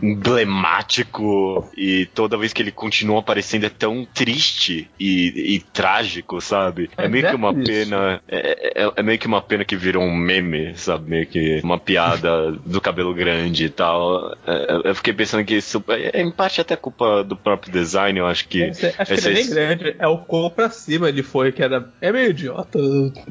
[0.02, 1.68] emblemático.
[1.76, 6.90] E toda vez que ele continua aparecendo é tão triste e, e trágico, sabe?
[6.96, 7.64] É, É meio que uma isso.
[7.64, 8.22] pena.
[8.30, 11.10] É, é- é meio que uma pena que virou um meme, sabe?
[11.10, 14.36] Meio que uma piada do cabelo grande e tal.
[14.46, 18.26] É, eu fiquei pensando que isso é em parte até culpa do próprio design, eu
[18.26, 18.64] acho que.
[18.64, 19.96] Acho que ele é bem grande.
[19.98, 21.90] É o quão pra cima ele foi, que era.
[22.00, 22.78] É meio idiota.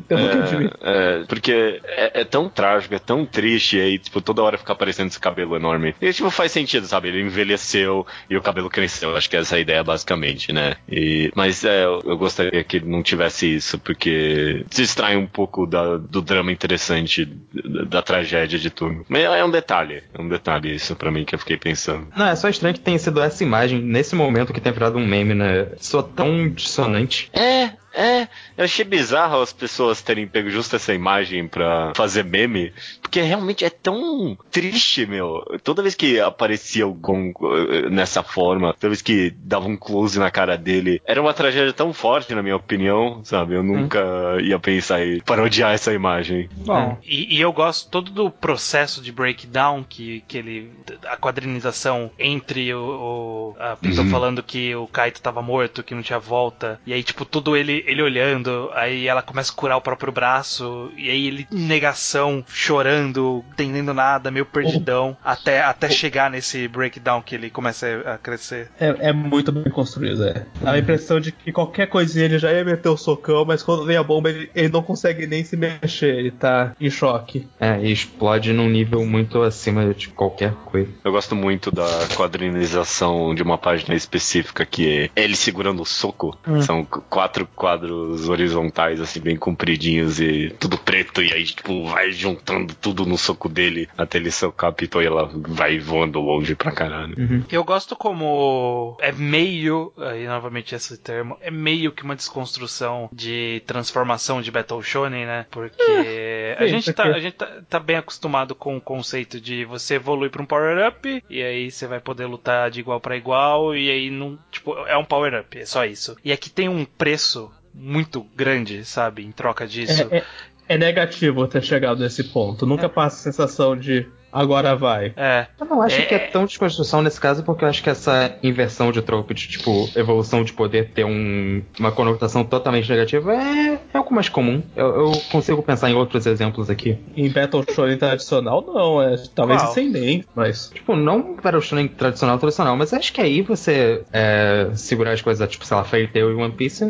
[0.09, 4.57] É, é, porque é, é tão trágico, é tão triste, e aí, tipo, toda hora
[4.57, 5.95] fica aparecendo esse cabelo enorme.
[6.01, 7.07] E, tipo, faz sentido, sabe?
[7.09, 9.15] Ele envelheceu e o cabelo cresceu.
[9.15, 10.75] Acho que essa é a ideia, basicamente, né?
[10.91, 15.65] E, mas é, eu, eu gostaria que ele não tivesse isso, porque distrai um pouco
[15.67, 19.05] da- do drama interessante, da, da tragédia de tudo.
[19.07, 22.07] Mas é um detalhe, é um detalhe isso pra mim que eu fiquei pensando.
[22.15, 25.05] Não, é só estranho que tenha sido essa imagem, nesse momento que tenha virado um
[25.05, 25.67] meme, né?
[25.77, 27.29] Sou tão dissonante.
[27.33, 28.27] É, é.
[28.57, 32.71] Eu achei bizarro as pessoas terem pego justo essa imagem pra fazer meme,
[33.01, 35.43] porque realmente é tão triste, meu.
[35.63, 40.17] Toda vez que aparecia o Gon eh, nessa forma, toda vez que dava um close
[40.19, 43.53] na cara dele, era uma tragédia tão forte, na minha opinião, sabe?
[43.55, 43.99] Eu nunca
[44.41, 46.49] ia pensar em parodiar essa imagem.
[46.65, 50.71] Bom, E, e eu gosto todo do processo de breakdown que, que ele.
[51.07, 52.79] a quadrinização entre o.
[52.81, 54.09] o a Pinto Uhum.
[54.09, 56.79] falando que o Kaito tava morto, que não tinha volta.
[56.85, 58.69] E aí, tipo, tudo ele, ele olhando.
[58.73, 60.91] Aí ela começa a curar o próprio braço.
[60.97, 65.17] E aí ele em negação, chorando, entendendo nada, meio perdidão.
[65.23, 68.69] Até, até chegar nesse breakdown que ele começa a crescer.
[68.79, 70.45] é, é muito bem construído, é.
[70.61, 73.85] Dá a impressão de que qualquer coisinha ele já ia meter o socão, mas quando
[73.85, 77.47] vem a bomba ele, ele não consegue nem se mexer, ele tá em choque.
[77.59, 80.89] É, e explode num nível muito acima de qualquer coisa.
[81.03, 81.85] Eu gosto muito da
[82.15, 86.37] quadrinização de uma página específica que é ele segurando o soco.
[86.61, 91.21] São qu- quatro quadros horizontais, assim, bem compridinhos e tudo preto.
[91.21, 95.05] E aí, tipo, vai juntando tudo no soco dele até ele socar a Pitou e
[95.05, 97.15] ela vai voando longe pra caralho.
[97.51, 103.61] Eu gosto como é meio, aí novamente esse termo, é meio que uma desconstrução de
[103.67, 105.45] transformação de Battle Shonen, né?
[105.51, 109.39] Porque a sim, gente, tá, porque- a gente tá, tá bem acostumado com o conceito
[109.39, 113.15] de você evoluir pra um power-up, e aí você vai poder lutar de igual pra
[113.17, 114.39] igual, e aí não.
[114.51, 116.15] Tipo, é um power-up, é só isso.
[116.23, 120.07] E aqui tem um preço muito grande, sabe, em troca disso.
[120.11, 120.23] É, é-
[120.69, 122.65] é negativo ter chegado nesse ponto.
[122.65, 125.11] Nunca passa a sensação de agora vai.
[125.17, 125.47] É.
[125.59, 128.37] Eu não acho É- que é tão desconstrução nesse caso, porque eu acho que essa
[128.43, 133.79] inversão de trope, de tipo, evolução de poder ter um- uma conotação totalmente negativa, é,
[133.91, 134.61] é algo mais comum.
[134.75, 136.99] Eu, eu consigo pensar em outros exemplos aqui.
[137.17, 139.01] Em Battle Shonen tradicional, não.
[139.01, 140.69] É, talvez sem nem, mas.
[140.71, 145.21] Tipo, não para o shonen tradicional, tradicional, mas acho que aí você é, segurar as
[145.23, 146.85] coisas, tipo, sei lá, Fairy Tail e One Piece,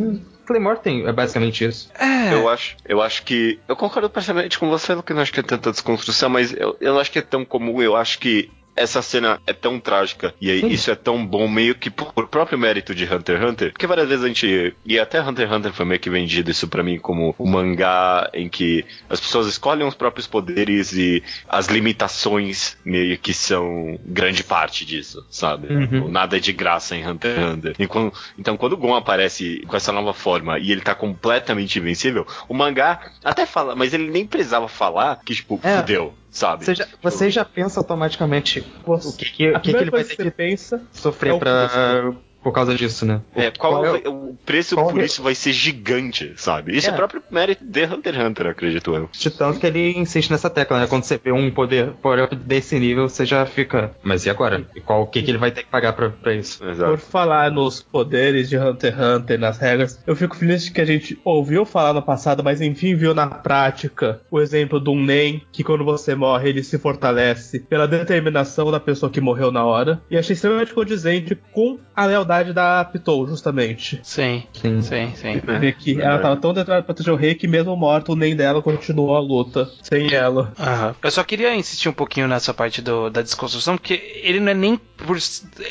[0.50, 1.92] Claymore tem, é basicamente isso.
[2.32, 3.60] Eu acho, eu acho que.
[3.68, 6.94] Eu concordo parcialmente com você, que não acho que é tanta desconstrução, mas eu, eu
[6.94, 7.80] não acho que é tão comum.
[7.80, 11.76] Eu acho que essa cena é tão trágica e aí isso é tão bom meio
[11.76, 15.22] que por próprio mérito de Hunter x Hunter, porque várias vezes a gente e até
[15.22, 18.86] Hunter x Hunter foi meio que vendido isso pra mim como um mangá em que
[19.10, 25.26] as pessoas escolhem os próprios poderes e as limitações meio que são grande parte disso,
[25.30, 25.68] sabe?
[26.10, 27.88] Nada é de graça em Hunter x Hunter.
[27.88, 32.26] Quando- então quando o Gon aparece com essa nova forma e ele tá completamente invencível,
[32.48, 35.78] o mangá até fala, mas ele nem precisava falar que tipo, É.
[35.78, 36.66] fudeu, sabe?
[36.66, 40.16] Você já, você já pensa automaticamente o que, que, A que, que ele vai ter
[40.16, 42.14] que pensa sofrer é pra,
[42.44, 43.22] por causa disso, né?
[43.36, 46.76] É, qual, é o- preço qual por é- isso vai ser gigante, sabe?
[46.76, 46.96] Isso é, É.
[46.96, 49.10] próprio mérito de Hunter x Hunter, acredito eu.
[49.12, 50.88] De tanto que ele insiste nessa tecla, né?
[50.88, 51.90] Quando você vê um poder
[52.24, 53.92] up desse nível, você já fica.
[54.04, 54.66] Mas e agora?
[54.76, 56.60] E qual o que, que ele vai ter que pagar pra, pra isso?
[56.60, 56.98] Por Exato.
[56.98, 60.86] falar nos poderes de Hunter x Hunter, nas regras, eu fico feliz de que a
[60.86, 65.42] gente ouviu falar no passado, mas enfim viu na prática o exemplo de um Nen,
[65.52, 70.02] que quando você morre ele se fortalece pela determinação da pessoa que morreu na hora.
[70.10, 74.00] E achei extremamente condizente com a lealdade da Pitou, justamente.
[74.04, 74.82] Sim, Sim.
[74.82, 75.40] sim, sim.
[75.60, 78.36] Ver que ela tava tão determinada pra proteger o rei que mesmo morto, o Nen
[78.36, 80.54] dela continuou a luta sem ela.
[80.60, 80.96] Aham.
[81.02, 84.54] Eu só queria insistir um pouquinho nessa parte do- da desconstrução, porque ele não é
[84.54, 85.18] nem por.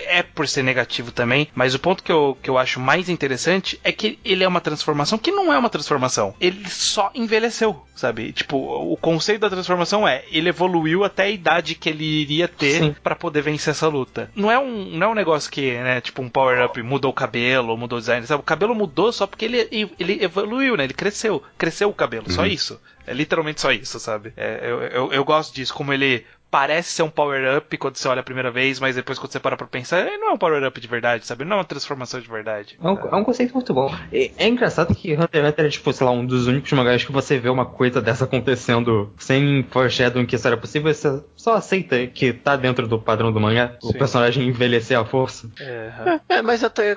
[0.06, 3.78] É por ser negativo também, mas o ponto que eu, que eu acho mais interessante
[3.84, 6.34] é que ele é uma transformação que não é uma transformação.
[6.40, 8.32] Ele só envelheceu, sabe?
[8.32, 12.96] Tipo, o conceito da transformação é ele evoluiu até a idade que ele iria ter
[13.02, 14.30] pra poder vencer essa luta.
[14.34, 17.14] Não é um, não é um negócio que, né, tipo, um power power-up mudou o
[17.14, 18.26] cabelo, mudou o design.
[18.26, 18.40] Sabe?
[18.40, 19.68] O cabelo mudou só porque ele,
[19.98, 20.84] ele evoluiu, né?
[20.84, 21.42] Ele cresceu.
[21.56, 22.80] Cresceu o cabelo, só isso.
[23.06, 24.32] É literalmente só isso, sabe?
[24.36, 28.20] É, eu, eu, eu gosto disso, como ele parece ser um power-up quando você olha
[28.20, 30.80] a primeira vez, mas depois quando você para pra pensar, ele não é um power-up
[30.80, 31.44] de verdade, sabe?
[31.44, 32.78] Não é uma transformação de verdade.
[32.82, 33.94] É um, é um conceito muito bom.
[34.12, 37.04] E é engraçado que Hunter x Hunter é, tipo, sei lá, um dos únicos mangás
[37.04, 41.54] que você vê uma coisa dessa acontecendo sem foreshadowing que isso era possível, você só
[41.54, 43.98] aceita que tá dentro do padrão do mangá, o Sim.
[43.98, 45.50] personagem envelhecer à força.
[45.60, 45.90] É,
[46.28, 46.96] É, mas até.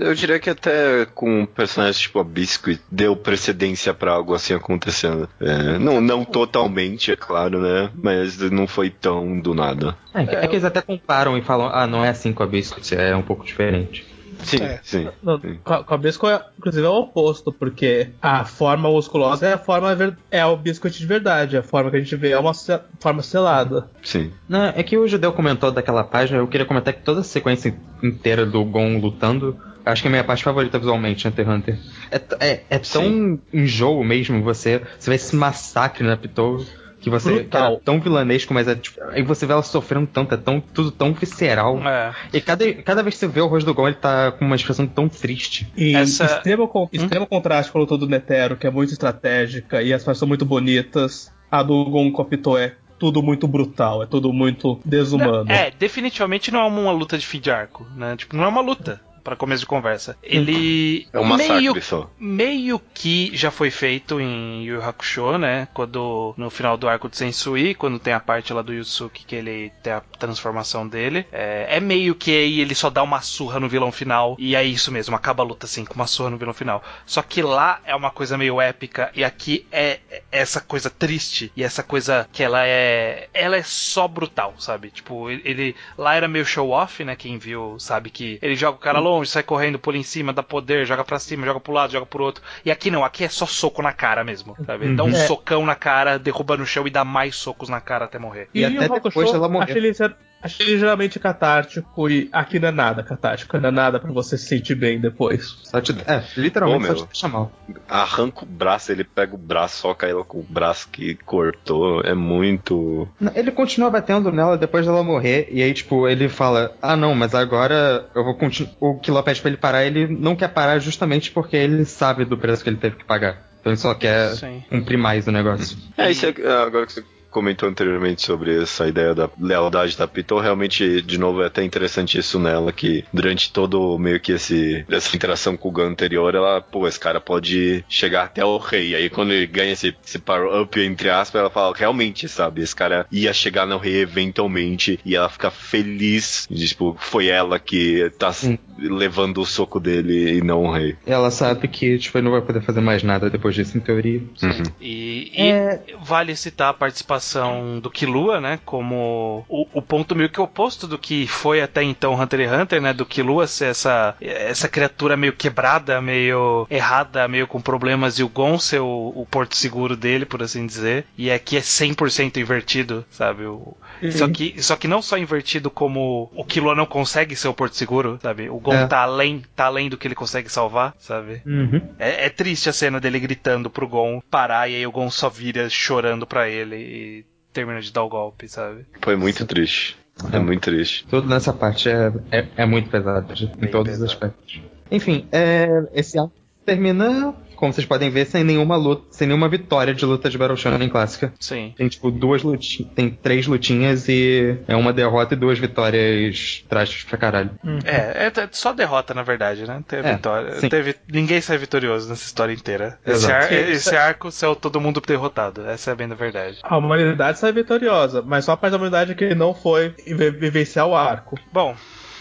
[0.00, 5.28] Eu diria que até com personagens tipo a Biscuit deu precedência pra algo assim acontecendo.
[5.40, 7.90] É, não, não totalmente, é claro, né?
[7.94, 9.96] Mas não foi tão do nada.
[10.12, 12.94] É, é que eles até comparam e falam, ah, não é assim com a Biscuit,
[12.94, 14.04] é um pouco diferente.
[14.42, 14.80] Sim, É.
[14.82, 15.08] sim.
[15.22, 15.58] Não, sim.
[15.64, 19.94] com a- Bisco, é- inclusive, é o oposto, porque a forma musculosa é a forma
[19.94, 21.56] ver- é o biscoito de verdade.
[21.56, 23.88] A forma que a gente vê é uma se- forma selada.
[24.02, 24.32] sim.
[24.48, 27.74] Não, é que o Judeu comentou daquela página, eu queria comentar que toda a sequência
[28.02, 29.56] inteira do Gon lutando,
[29.86, 31.78] acho que é a minha parte favorita visualmente, Hunter x Hunter.
[32.10, 32.20] É,
[32.50, 36.66] é, é tão enjoo mesmo você, você vê esse massacre na Pitou,
[37.04, 40.34] que você que era tão vilanesco, mas é tipo, aí você vê ela sofrendo tanto,
[40.34, 41.78] é tão, tudo tão visceral.
[41.86, 42.12] é.
[42.32, 44.56] E cada, cada vez que você vê o rosto do Gon, ele tá com uma
[44.56, 45.66] expressão tão triste.
[45.76, 49.82] E Essa- extremo, con- extremo contraste com a luta do Netero, que é muito estratégica
[49.82, 51.32] e as partes são muito bonitas.
[51.50, 55.50] A do Gon com a Pitou é tudo muito brutal, é tudo muito desumano.
[55.50, 58.16] É, definitivamente não é uma luta de fim de arco, né?
[58.16, 59.00] Tipo, não é uma luta.
[59.24, 60.16] Pra começo de conversa.
[60.22, 61.08] Ele.
[61.12, 62.10] É um massacre meio, só.
[62.18, 65.66] meio que já foi feito em Yu Hakusho, né?
[65.72, 66.34] Quando.
[66.36, 69.72] No final do arco de Sensui, quando tem a parte lá do Yusuke que ele
[69.82, 71.26] tem a transformação dele.
[71.32, 74.36] É, é meio que aí ele só dá uma surra no vilão final.
[74.38, 76.82] E é isso mesmo, acaba a luta assim, com uma surra no vilão final.
[77.06, 79.10] Só que lá é uma coisa meio épica.
[79.14, 81.50] E aqui é é essa coisa triste.
[81.56, 83.28] E essa coisa que ela é.
[83.32, 84.90] Ela é só brutal, sabe?
[84.90, 85.76] Tipo, ele- ele.
[85.96, 87.16] Lá era meio show off, né?
[87.16, 90.42] Quem viu sabe que ele joga o cara longe, sai correndo, pula em cima, dá
[90.42, 92.42] poder, joga pra cima, joga pro lado, joga pro outro.
[92.64, 94.94] E aqui não, aqui é só soco na cara mesmo, sabe?
[94.94, 95.26] Dá um É.
[95.26, 98.48] socão na cara, derruba no chão e dá mais socos na cara até morrer.
[98.54, 99.64] E até o depois dela morrer.
[99.72, 99.96] Achei ele,
[100.42, 104.36] achei ele geralmente catártico e aqui não é nada catártico, não é nada pra você
[104.36, 105.58] se sentir bem depois.
[105.64, 107.02] Só te, é, literalmente Ô, só meu.
[107.04, 107.52] te deixa mal.
[107.88, 112.00] Arranca o braço, ele pega o braço, soca ela com o braço que cortou.
[112.02, 113.08] É muito.
[113.34, 117.34] Ele continua batendo nela depois dela morrer, e aí, tipo, ele fala: Ah, não, mas
[117.34, 118.72] agora eu vou continuar.
[119.04, 122.38] O Kilo pede pra ele parar, ele não quer parar justamente porque ele sabe do
[122.38, 123.42] preço que ele teve que pagar.
[123.60, 124.64] Então ele só quer Sim.
[124.70, 125.76] cumprir mais o negócio.
[125.96, 126.32] É, isso é,
[126.62, 131.42] agora que você comentou anteriormente sobre essa ideia da lealdade da Pitou, realmente, de novo,
[131.42, 135.72] é até interessante isso nela, que durante todo meio que esse, essa interação com o
[135.72, 138.94] Gun anterior, ela, pô, esse cara pode chegar até o rei.
[138.94, 143.04] Aí quando ele ganha esse, esse power-up, entre aspas, ela fala, realmente, sabe, esse cara
[143.10, 148.32] ia chegar no rei eventualmente, e ela fica feliz, de, tipo, foi ela que tá.
[148.78, 150.96] Levando o soco dele e não o rei.
[151.06, 154.20] Ela sabe que, tipo, ele não vai poder fazer mais nada depois disso, em teoria.
[154.42, 154.62] Uhum.
[154.80, 158.58] E, e vale citar a participação do Killua, né?
[158.64, 162.82] Como o, o ponto meio que oposto do que foi até então Hunter x Hunter,
[162.82, 162.92] né?
[162.92, 168.28] Do Killua ser essa, essa criatura meio quebrada, meio errada, meio com problemas, e o
[168.28, 171.06] Gon ser o, o porto seguro dele, por assim dizer.
[171.16, 173.44] E aqui é 100% invertido, sabe?
[173.44, 173.76] O,
[174.10, 177.76] só, que, só que não só invertido como o Killua não consegue ser o porto
[177.76, 178.48] seguro, sabe?
[178.48, 178.86] O Gon É.
[178.86, 181.42] tá além, tá além do que ele consegue salvar, sabe?
[181.46, 181.80] Uhum.
[181.98, 185.28] É, é triste a cena dele gritando pro Gon parar e aí o Gon só
[185.28, 188.86] vira chorando pra ele e termina de dar o golpe, sabe?
[189.02, 189.96] Foi muito triste.
[190.32, 191.06] É muito triste.
[191.08, 194.04] Tudo nessa parte é, é, é muito pesado, em Bem todos pesado.
[194.06, 194.60] os aspectos.
[194.90, 196.32] Enfim, é, esse arco
[196.64, 200.56] termina, como vocês podem ver, sem nenhuma luta, sem nenhuma vitória de luta de Battle
[200.56, 201.32] Shonen clássica.
[201.40, 201.72] Sim.
[201.76, 207.04] Tem tipo duas lutinhas, tem três lutinhas e é uma derrota e duas vitórias trágicas
[207.04, 207.50] pra caralho.
[207.84, 209.82] É, é t- só derrota, na verdade, né?
[209.86, 210.54] Teve É, vitória.
[210.60, 210.68] sim.
[210.68, 212.98] Teve, ninguém sai vitorioso nessa história inteira.
[213.06, 215.66] Esse, ar- esse arco saiu todo mundo derrotado.
[215.66, 216.58] Essa é bem da verdade.
[216.62, 220.86] A humanidade sai vitoriosa, mas só a parte da humanidade que não foi vi- vivenciar
[220.86, 221.38] o arco.
[221.52, 221.74] Bom,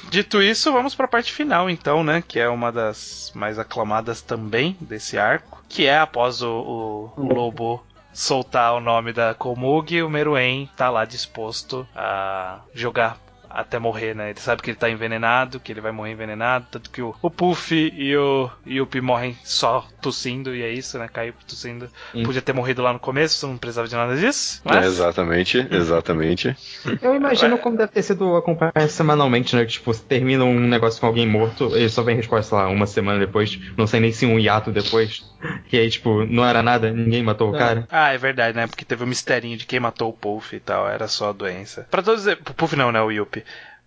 [0.10, 2.24] dito isso, vamos pra parte final, então, né?
[2.26, 5.64] Que é uma das mais aclamadas também desse arco.
[5.68, 7.84] Que é após o, o, o lobo
[8.14, 13.18] soltar o nome da Komugi, o Meruem tá lá disposto a jogar
[13.54, 14.32] até morrer, né?
[14.32, 17.30] Ele sabe que ele tá envenenado, que ele vai morrer envenenado, tanto que o, o
[17.30, 21.08] Puff e o Yuppie morrem só tossindo, e é isso, né?
[21.12, 21.90] Caiu tossindo.
[22.12, 22.24] Sim.
[22.24, 24.86] Podia ter morrido lá no começo, não precisava de nada disso, É, mas...
[24.86, 26.56] exatamente, exatamente.
[27.02, 29.66] Eu imagino como deve ter sido acompanhar semanalmente, né?
[29.66, 33.20] Que, tipo, termina um negócio com alguém morto, ele só vem resposta, lá, uma semana
[33.20, 35.24] depois, não sei nem se um hiato depois.
[35.72, 37.60] E aí, tipo, não era nada, ninguém matou o Não.
[37.60, 37.86] cara.
[37.90, 38.66] Ah, é verdade, né?
[38.68, 41.86] Porque teve um misterinho de quem matou o Puff e tal, era só a doença.
[41.92, 42.32] Pra todos os...
[42.32, 43.02] e- Puff não, né?
[43.02, 43.43] O Yuppie.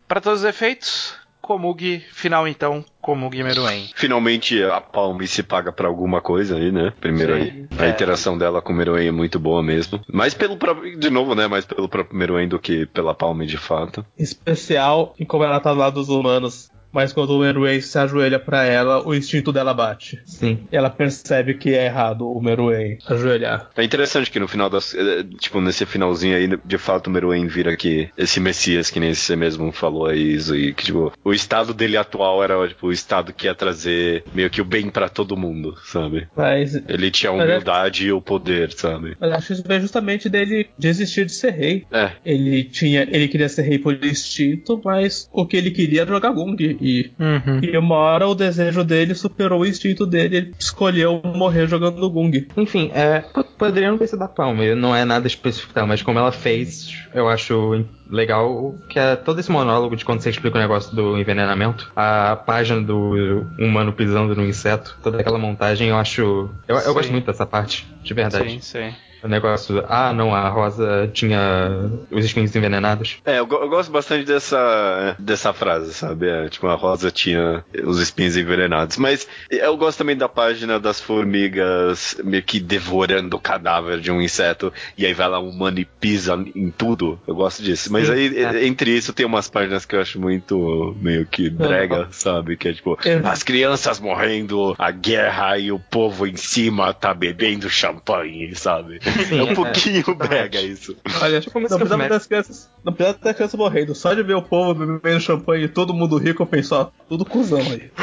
[0.09, 3.91] Pra todos os efeitos, Komugi, final então, Komugi Meruem.
[3.95, 6.93] Finalmente a Palme se paga pra alguma coisa aí, né?
[7.01, 7.67] Primeiro aí.
[7.79, 7.91] A É.
[7.91, 10.01] interação dela com o Meruem é muito boa mesmo.
[10.13, 10.99] Mais pelo próprio.
[10.99, 11.47] De novo, né?
[11.47, 14.05] Mais pelo próprio Meruem do que pela Palme de fato.
[14.19, 16.71] Especial em como ela tá do lado dos humanos.
[16.97, 20.19] Mas quando o Meruem se ajoelha pra ela, o instinto dela bate.
[20.25, 20.61] Sim.
[20.73, 23.69] E ela percebe que é errado o Meruem ajoelhar.
[23.77, 24.95] É interessante que no final das.
[24.95, 29.13] eh, Tipo, nesse finalzinho aí, de fato, o Meruem vira aqui esse Messias, que nem
[29.13, 32.93] você mesmo falou aí, isso, e que, tipo, o estado dele atual era, tipo, o
[32.93, 36.27] estado que ia trazer meio que o bem pra todo mundo, sabe?
[36.35, 39.17] Mas, Ele tinha a é- humildade e o poder, sabe?
[39.21, 41.85] mas acho que isso vem justamente dele desistir de ser rei.
[41.93, 46.11] É, Ele tinha, ele queria ser rei por instinto, mas o que ele queria era
[46.11, 46.57] jogar Gung.
[46.87, 47.61] E, Uhum.
[47.63, 52.47] e uma hora o desejo dele superou o instinto dele, ele escolheu morrer jogando Gung.
[52.57, 56.03] Enfim, é, po- poderia não ter sido da Palme, não é nada específico, tá, mas
[56.03, 60.57] como ela fez, eu acho legal que é todo esse monólogo de quando você explica
[60.57, 65.97] o negócio do envenenamento, a página do humano pisando no inseto, toda aquela montagem, eu
[65.97, 66.51] acho.
[66.69, 68.51] Eu, eu gosto muito dessa parte, de verdade.
[68.51, 68.95] Sim, sim.
[69.23, 73.17] O negócio, ah, não, a Rosa tinha os espinhos envenenados.
[73.25, 76.29] É, eu, eu gosto bastante dessa, dessa frase, sabe?
[76.29, 78.97] É, tipo, a Rosa tinha os espinhos envenenados.
[78.97, 84.21] Mas eu gosto também da página das formigas meio que devorando o cadáver de um
[84.21, 84.73] inseto.
[84.97, 87.19] E aí vai lá um humano e pisa em tudo.
[87.27, 87.93] Eu gosto disso.
[87.93, 88.67] Mas Sim, aí, é.
[88.67, 92.57] entre isso, tem umas páginas que eu acho muito meio que brega, sabe?
[92.57, 93.21] Que é tipo, É.
[93.25, 99.01] as crianças morrendo, a guerra e o povo em cima tá bebendo champanhe, sabe?
[99.29, 100.29] Sim, é um é, pouquinho exatamente.
[100.29, 100.97] brega isso.
[101.23, 102.15] Olha, Tipo, não música precisa médica.
[102.15, 105.69] das crianças, não precisa das crianças morrendo, só de ver o povo bebendo champanhe e
[105.69, 107.91] todo mundo rico, eu penso, ó, tudo cuzão aí.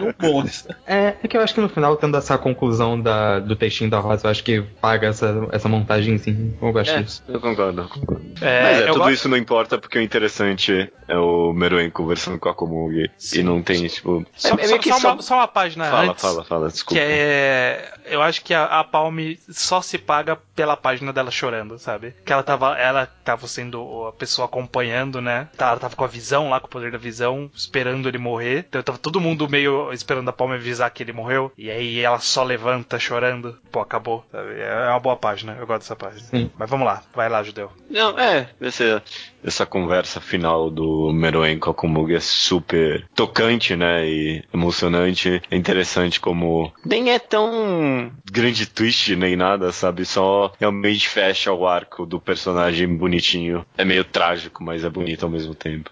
[0.00, 0.44] Um bom.
[0.86, 3.98] É, é que eu acho que no final, tendo essa conclusão da, do textinho da
[3.98, 6.54] Rosa, eu acho que paga essa, essa montagem, sim.
[6.60, 7.22] Eu gosto É, disso.
[7.28, 7.82] eu concordo.
[7.82, 8.24] eu concordo.
[8.40, 11.90] É, Mas é, eu tudo gosto- isso não importa porque o interessante é o Meruem
[11.90, 13.10] conversando com a Komugi.
[13.18, 13.40] Sim.
[13.40, 14.24] E não tem, tipo.
[14.36, 16.22] Só, é, é só- só só- uma, só uma página Fala, antes.
[16.22, 16.94] fala, fala, desculpa.
[16.94, 17.92] Que é.
[18.06, 22.14] Eu acho que a, a Palme só se paga pela página dela chorando, sabe?
[22.24, 25.48] Que ela tava, ela tava sendo a pessoa acompanhando, né?
[25.56, 28.64] Tá- Ela tava com a visão lá, com o poder da visão, esperando ele morrer.
[28.68, 31.52] Então tava todo mundo meio esperando a Palme avisar que ele morreu.
[31.56, 33.58] E aí ela só levanta chorando.
[33.70, 34.24] Pô, acabou.
[34.30, 34.60] sabe?
[34.60, 35.56] É uma boa página.
[35.58, 36.22] Eu gosto dessa página.
[36.22, 36.50] Sim.
[36.58, 37.70] Mas vamos lá, vai lá, Judeu.
[37.90, 39.02] Não, é, essa,
[39.46, 45.40] essa conversa final do Meruem com a Komugi é super tocante, né, e emocionante.
[45.50, 50.04] É interessante como nem é tão grande twist nem nada, sabe?
[50.04, 53.64] Só realmente fecha o arco do personagem bonitinho.
[53.78, 55.90] É meio trágico, mas é bonito ao mesmo tempo.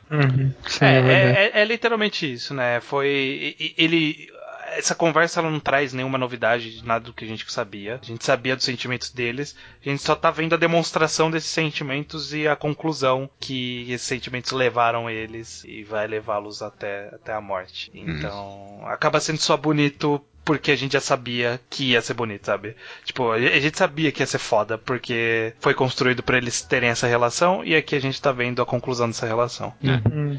[0.66, 1.38] Sim, É, é verdade.
[1.38, 2.80] é, é- é literalmente isso, né?
[2.80, 3.54] Foi.
[3.78, 4.28] Ele.
[4.76, 8.00] Essa conversa ela não traz nenhuma novidade de nada do que a gente sabia.
[8.02, 9.56] A gente sabia dos sentimentos deles.
[9.84, 14.52] A gente só tá vendo a demonstração desses sentimentos e a conclusão que esses sentimentos
[14.52, 17.90] levaram eles e vai levá-los até, até a morte.
[17.94, 22.76] Então, acaba sendo só bonito porque a gente já sabia que ia ser bonito, sabe?
[23.04, 27.06] Tipo, a gente sabia que ia ser foda, porque foi construído pra eles terem essa
[27.06, 29.72] relação, e aqui a gente tá vendo a conclusão dessa relação.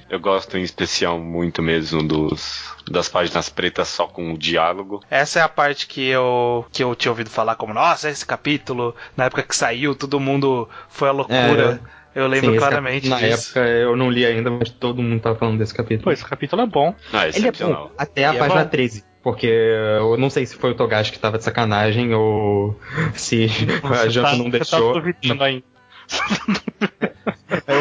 [0.10, 5.04] Eu gosto em especial muito mesmo dos das páginas pretas só com o diálogo.
[5.10, 8.96] Essa é a parte que eu, que eu tinha ouvido falar como, nossa, esse capítulo,
[9.18, 11.82] na época que saiu, todo mundo foi a loucura.
[12.14, 13.50] eu lembro Sim, claramente capítulo, Na disso.
[13.58, 16.04] época eu não li ainda, mas todo mundo tava falando desse capítulo.
[16.04, 16.94] Pô, esse capítulo é bom.
[17.12, 18.70] Ah, Ele é bom até a E é página bom.
[18.70, 19.04] 13.
[19.26, 22.80] Porque eu não sei se foi o Togashi que tava de sacanagem ou
[23.16, 23.48] se
[23.84, 24.94] a Jump tá- não você deixou.
[24.94, 25.64] Tá duvidando aí.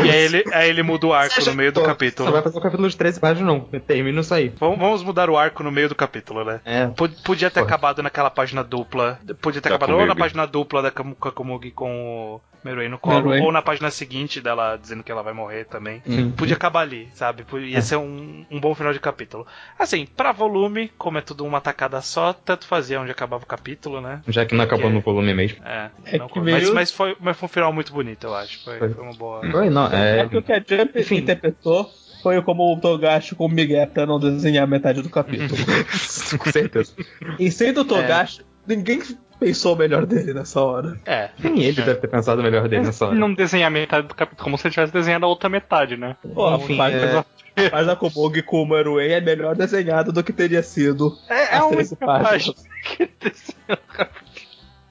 [0.04, 2.30] E aí ele, aí ele muda o arco no meio do Só capítulo.
[2.32, 3.60] vai fazer o capítulo de 13 páginas, não.
[3.80, 4.52] Termina isso aí.
[4.58, 6.60] Vamos, vamos mudar o arco no meio do capítulo, né?
[6.64, 6.86] É.
[6.86, 7.66] Pod- Podia ter Porra.
[7.74, 9.18] acabado naquela página dupla.
[9.40, 12.98] Podia ter Da acabado ou na página dupla da Kam- Kakomugi com o Meruem no
[12.98, 13.42] colo, Meruem.
[13.42, 16.02] ou na página seguinte dela dizendo que ela vai morrer também.
[16.06, 16.30] Sim.
[16.30, 17.44] Podia acabar ali, sabe?
[17.68, 19.46] Ia ser um, um bom final de capítulo.
[19.78, 24.00] Assim, pra volume, como é tudo uma tacada só, tanto fazia onde acabava o capítulo,
[24.00, 24.22] né?
[24.28, 25.58] Já que não acabou no volume mesmo.
[25.64, 28.34] É, É não- que mas, meio- mas foi, mas foi um final muito bonito, eu
[28.34, 28.64] acho.
[28.64, 28.88] Foi, Foi.
[28.94, 29.40] foi uma boa.
[29.44, 30.28] Oi, não, É é.
[30.28, 31.16] que o que a Jump Enfim.
[31.16, 31.90] interpretou
[32.22, 35.50] foi como o Togashi com o Miguel pra não desenhar metade do capítulo.
[36.38, 36.94] Com certeza.
[37.38, 39.02] e sendo o Togashi, ninguém
[39.38, 40.98] pensou o melhor dele nessa hora.
[41.06, 41.30] É.
[41.38, 43.14] Nem ele deve ter pensado o melhor dele nessa hora.
[43.14, 46.16] Não desenhar metade do capítulo, como se ele tivesse desenhado a outra metade, né?
[46.34, 47.24] Pô, Enfim, mas, é-
[47.70, 51.16] mas a Komugi com o Meruem é melhor desenhado do que teria sido.
[51.28, 52.64] É, é As um 13 páginas.
[52.84, 54.23] que desenhou o capítulo.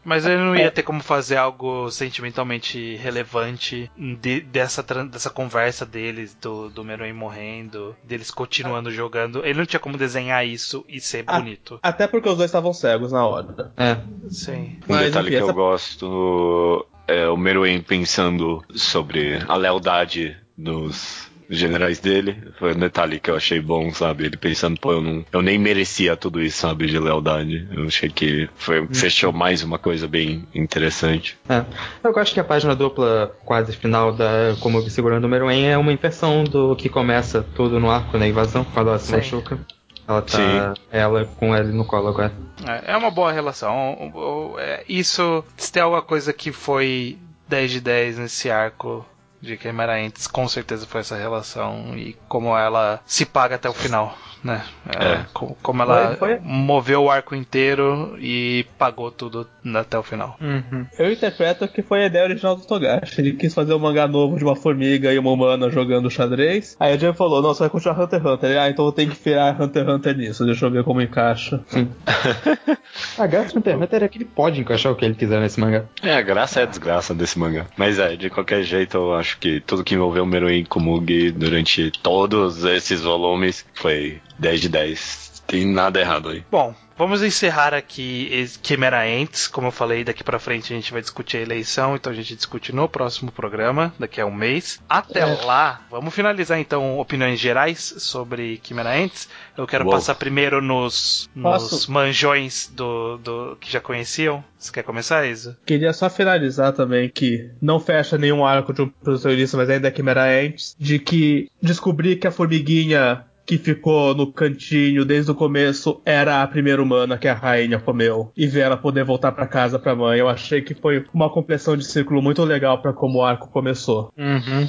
[0.03, 6.35] Mas ele não ia ter como fazer algo sentimentalmente relevante de- dessa, dessa conversa deles,
[6.41, 9.45] do, do Meruem morrendo, deles continuando jogando.
[9.45, 11.37] Ele não tinha como desenhar isso e ser Ah.
[11.39, 11.79] bonito.
[11.81, 13.71] Até porque os dois estavam cegos na hora.
[13.77, 13.97] É.
[14.29, 14.77] Sim.
[14.87, 20.37] Um Mas, detalhe enfim, que eu essa- gosto é o Meruem pensando sobre a lealdade
[20.57, 22.37] dos, generais dele.
[22.57, 24.25] Foi um detalhe que eu achei bom, sabe?
[24.25, 26.87] Ele pensando, pô, eu, não, eu nem merecia tudo isso, sabe?
[26.87, 27.67] De lealdade.
[27.71, 31.37] Eu achei que foi, fechou mais uma coisa bem interessante.
[31.49, 31.63] É.
[32.03, 35.77] Eu acho que a página dupla quase final da Como Segurando o Número N é
[35.77, 39.15] uma inversão do que começa tudo no arco da invasão, quando ela se Sim.
[39.15, 39.59] machuca.
[40.07, 40.37] Ela tá.
[40.75, 40.81] Sim.
[40.91, 42.31] Ela com ele no colo agora.
[42.67, 44.53] É é uma boa relação.
[44.59, 47.17] É, Isso, se tem alguma coisa que foi
[47.47, 49.05] 10 de 10 nesse arco
[49.43, 54.17] de Queimaraentes, com certeza foi essa relação e como ela se paga até o final,
[54.41, 54.63] né?
[54.97, 55.25] É, É.
[55.33, 60.37] co- Como ela Foi- foi- moveu o arco inteiro e pagou tudo até o final.
[60.41, 60.85] Uhum.
[60.97, 63.19] Eu interpreto que foi a ideia original do Togashi.
[63.21, 66.75] Ele quis fazer um mangá novo de uma formiga e uma humana jogando xadrez.
[66.79, 68.49] Aí a Jam falou: Não, você vai continuar Hunter x Hunter.
[68.49, 70.45] Ele, Ah, então eu tenho que virar Hunter x Hunter nisso.
[70.45, 71.61] Deixa eu ver como encaixa.
[73.17, 75.39] A graça do Hunter x Hunter é que ele pode encaixar o que ele quiser
[75.39, 75.85] nesse mangá.
[76.01, 77.65] É, a graça é a desgraça desse mangá.
[77.77, 81.91] Mas é, de qualquer jeito, eu acho que tudo que envolveu o Meruem Komugi durante
[82.01, 85.43] todos esses volumes foi 10 de 10.
[85.47, 86.43] Tem nada errado aí.
[86.49, 89.47] Bom, vamos encerrar aqui esse Quimera Ents.
[89.47, 92.35] Como eu falei, daqui pra frente a gente vai discutir a eleição, então a gente
[92.35, 94.81] discute no próximo programa, daqui a um mês.
[94.89, 95.25] Até É.
[95.43, 99.27] lá, vamos finalizar então opiniões gerais sobre Quimera Ents.
[99.57, 99.93] Eu quero Uou.
[99.93, 104.43] passar primeiro nos, nos manjões do, do que já conheciam.
[104.57, 105.57] Você quer começar, Isa?
[105.65, 109.91] Queria só finalizar também que não fecha nenhum arco de um protagonista, mas ainda é
[109.91, 116.01] Quimera antes, de que descobri que a formiguinha que ficou no cantinho desde o começo
[116.05, 119.77] era a primeira humana que a rainha comeu e ver ela poder voltar pra casa
[119.77, 120.19] pra mãe.
[120.19, 124.11] Eu achei que foi uma compressão de círculo muito legal pra como o arco começou.
[124.17, 124.67] Uhum.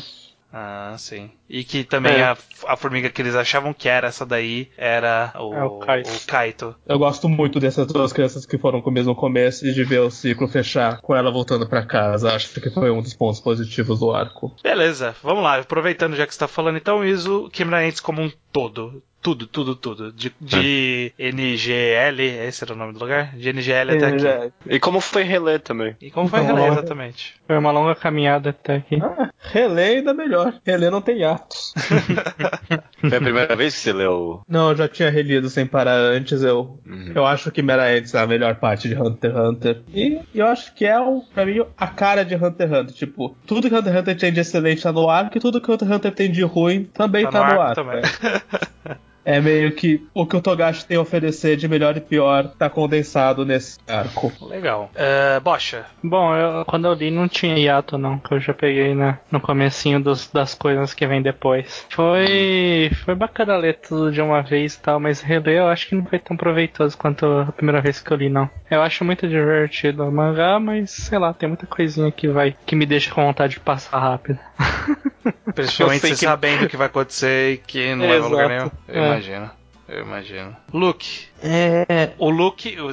[0.56, 1.32] Ah, sim.
[1.50, 2.22] E que também É.
[2.22, 2.36] a,
[2.68, 6.10] a formiga que eles achavam que era essa daí era o, É o Kaito.
[6.10, 6.76] o Kaito.
[6.86, 10.10] Eu gosto muito dessas duas crianças que foram comidas no começo e de ver o
[10.12, 12.32] ciclo fechar com ela voltando pra casa.
[12.32, 14.54] Acho que foi um dos pontos positivos do arco.
[14.62, 15.58] Beleza, vamos lá.
[15.58, 17.50] Aproveitando já que você tá falando, então, Iso,
[17.84, 19.02] Ents como um todo.
[19.24, 20.12] Tudo, tudo, tudo.
[20.12, 23.34] De, de NGL, esse era o nome do lugar?
[23.34, 24.52] De NGL até aqui.
[24.68, 25.96] E como foi reler também?
[25.98, 27.34] E como foi relé, exatamente?
[27.46, 28.98] Foi uma longa caminhada até aqui.
[29.02, 30.52] Ah, relé ainda melhor.
[30.62, 31.72] Relé não tem atos.
[33.00, 34.42] Foi a primeira vez que você leu.
[34.48, 36.42] Não, eu já tinha relido sem parar antes.
[36.42, 37.12] Eu, Uhum.
[37.14, 39.82] eu acho que Mera Ents é a melhor parte de Hunter x Hunter.
[39.92, 42.94] E eu acho que é, o, pra mim, a cara de Hunter x Hunter.
[42.94, 45.70] Tipo, tudo que Hunter x Hunter tem de excelente tá no arco e tudo que
[45.70, 47.74] Hunter x Hunter tem de ruim também tá, no arco.
[47.74, 48.02] também.
[49.24, 49.34] É.
[49.36, 52.70] É meio que o que o Togashi tem a oferecer de melhor e pior tá
[52.70, 54.32] condensado nesse arco.
[54.40, 54.90] Legal.
[54.94, 58.94] É, Bocha, Bom, eu- quando eu li não tinha hiato não, que eu já peguei
[58.94, 61.84] né, no comecinho dos- das coisas que vem depois.
[61.90, 65.94] Foi foi bacana ler tudo de uma vez e tal, mas reler eu acho que
[65.94, 68.48] não foi tão proveitoso quanto a primeira vez que eu li não.
[68.70, 72.76] Eu acho muito divertido o mangá, mas sei lá, tem muita coisinha que vai que
[72.76, 74.38] me deixa com vontade de passar rápido.
[75.54, 78.20] principalmente Eu sei você que- sabendo o que vai acontecer e que não vai a
[78.26, 78.70] lugar nenhum.
[78.88, 79.13] É.
[79.14, 79.50] imagino.
[79.86, 80.56] Eu imagino.
[80.72, 81.26] Luke.
[81.42, 82.12] É.
[82.18, 82.90] O Luke, o,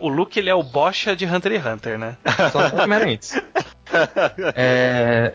[0.00, 2.16] o Luke ele é o Bocha de Hunter x Hunter, né?
[2.52, 3.30] Só primeiramente.
[4.54, 5.34] É.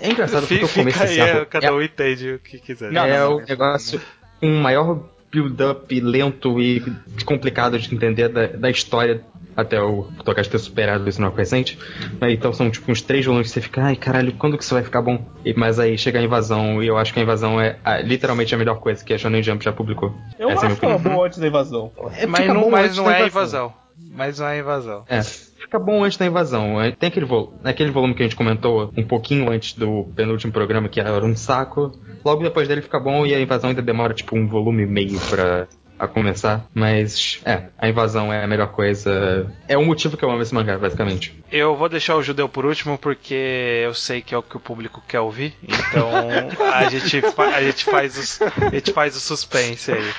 [0.00, 2.94] É engraçado porque começo aí, desse é, cada um entende o que quiser.
[2.94, 4.00] é, é o negócio
[4.40, 5.00] um maior
[5.30, 6.82] build-up lento e
[7.24, 9.22] complicado de entender da, da história
[9.58, 11.76] até o Togashi ter superado isso no recente.
[12.20, 14.72] Mas Então são tipo uns três volumes que você fica, ai caralho, quando que isso
[14.72, 15.26] vai ficar bom?
[15.44, 18.54] E, mas aí chega a invasão e eu acho que a invasão é ah, literalmente
[18.54, 20.14] a melhor coisa que a Shonen Jump já publicou.
[20.38, 21.90] Eu Essa é a acho que é bom antes da invasão.
[22.16, 23.72] É, Mas fica não, mas não é invasão.
[24.14, 25.04] Mas não é invasão.
[25.08, 26.80] É, fica bom antes da invasão.
[26.80, 30.52] É, Tem aquele, vo aquele volume que a gente comentou um pouquinho antes do penúltimo
[30.52, 31.92] programa, que era um saco.
[32.24, 35.18] Logo depois dele fica bom e a invasão ainda demora tipo um volume e meio
[35.28, 35.66] pra
[35.98, 36.66] a começar.
[36.74, 39.52] Mas, é, a invasão é a melhor coisa.
[39.66, 41.38] É o motivo que eu amo esse mangá, basicamente.
[41.50, 44.60] Eu vou deixar o judeu por último porque eu sei que é o que o
[44.60, 45.54] público quer ouvir.
[45.62, 46.10] Então
[46.72, 47.22] a gente,
[47.54, 50.12] a gente, faz, os, a gente faz o suspense aí.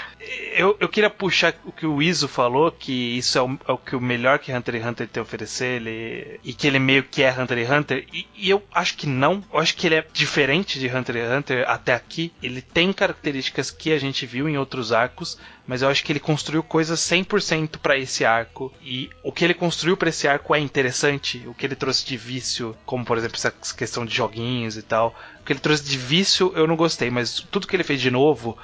[0.54, 3.78] Eu, eu queria puxar o que o Iso falou, que isso é o, é o
[3.78, 7.04] que o melhor que Hunter x Hunter tem a oferecer, ele, e que ele meio
[7.04, 8.06] que é Hunter x Hunter.
[8.14, 9.44] E, e eu acho que não.
[9.52, 12.32] Eu acho que ele é diferente de Hunter x Hunter até aqui.
[12.44, 16.20] Ele tem características que a gente viu em outros arcos, mas eu acho que ele
[16.20, 18.72] construiu coisas 100% pra esse arco.
[18.84, 21.42] E o que ele construiu pra esse arco é interessante.
[21.48, 25.16] O que ele trouxe de vício, como por exemplo essa questão de joguinhos e tal.
[25.42, 28.12] O que ele trouxe de vício eu não gostei, mas tudo que ele fez de
[28.12, 28.58] novo,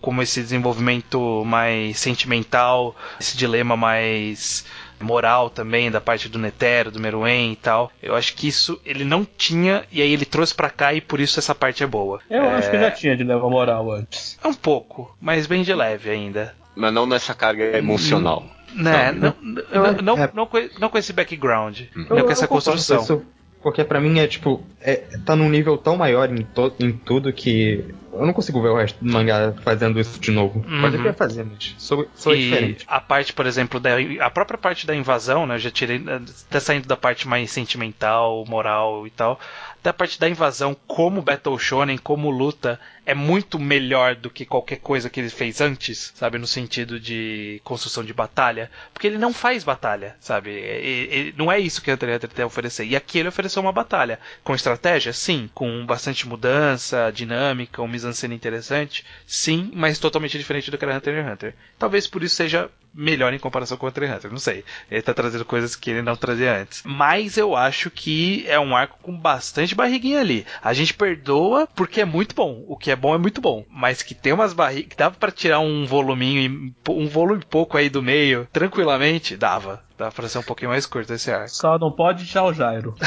[0.00, 4.64] como esse desenvolvimento mais sentimental, esse dilema mais
[5.00, 7.90] moral também da parte do Netero, do Meruem e tal.
[8.02, 11.20] Eu acho que isso ele não tinha e aí ele trouxe pra cá e por
[11.20, 12.20] isso essa parte é boa.
[12.28, 14.36] Eu é, acho que já tinha de leva moral antes.
[14.42, 16.54] é um pouco, mas bem de leve ainda.
[16.74, 18.44] Mas não nessa carga emocional.
[18.74, 22.30] Né, Não, não, não, não, é- não, com, não com esse background, Eu- não com
[22.30, 22.98] essa construção.
[22.98, 23.22] com isso.
[23.62, 27.32] porque pra mim é tipo, é, tá num nível tão maior em, to, em tudo
[27.32, 27.82] que
[28.18, 30.64] eu não consigo ver o resto do mangá fazendo isso de novo.
[30.66, 30.80] Uhum.
[30.80, 32.84] Pode até fazer, mas sou, sou e diferente.
[32.86, 33.90] a parte, por exemplo, da
[34.20, 35.54] a própria parte da invasão, né?
[35.54, 36.02] Eu já tirei,
[36.50, 39.38] tá saindo da parte mais sentimental, moral e tal.
[39.80, 44.44] Até a parte da invasão, como Battle Shonen, como luta, é muito melhor do que
[44.44, 46.36] qualquer coisa que ele fez antes, sabe?
[46.36, 48.70] No sentido de construção de batalha.
[48.92, 51.32] Porque ele não faz batalha, sabe?
[51.36, 52.84] Não é isso que Hunter x Hunter tem a oferecer.
[52.86, 54.18] E aqui ele ofereceu uma batalha.
[54.42, 55.12] Com estratégia?
[55.12, 55.48] Sim.
[55.54, 59.04] Com bastante mudança, dinâmica, um mise-en-scène interessante?
[59.26, 61.54] Sim, mas totalmente diferente do que era Hunter x Hunter.
[61.78, 64.64] Talvez por isso seja melhor em comparação com Hunter x Hunter, não sei.
[64.90, 66.82] Ele tá trazendo coisas que ele não trazia antes.
[66.84, 70.46] Mas eu acho que é um arco com bastante barriguinha ali.
[70.62, 72.64] A gente perdoa porque é muito bom.
[72.66, 73.64] O que é bom é muito bom.
[73.70, 74.96] Mas que tem umas barrigas.
[74.96, 79.87] Dava pra tirar um voluminho, um volume pouco aí do meio, tranquilamente, dava.
[79.98, 81.50] Dava pra ser um pouquinho mais curto esse arco.
[81.50, 82.94] Só não pode tirar o Jairo.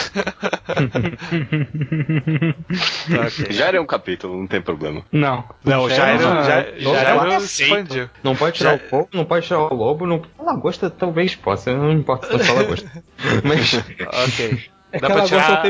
[3.10, 3.52] Tá, ok.
[3.52, 5.04] Já era um capítulo, não tem problema.
[5.12, 5.44] Não.
[5.64, 8.10] Não, o Jairo, não, já, não, Jairo não expandiu.
[8.24, 10.22] Não pode tirar Já- o lobo, não pode tirar o lobo, não.
[10.40, 13.04] A lagosta talvez possa, não importa se eu falar lagosta.
[13.44, 13.74] Mas.
[13.74, 14.64] Ok.
[14.94, 15.64] É Dá pra tirar-.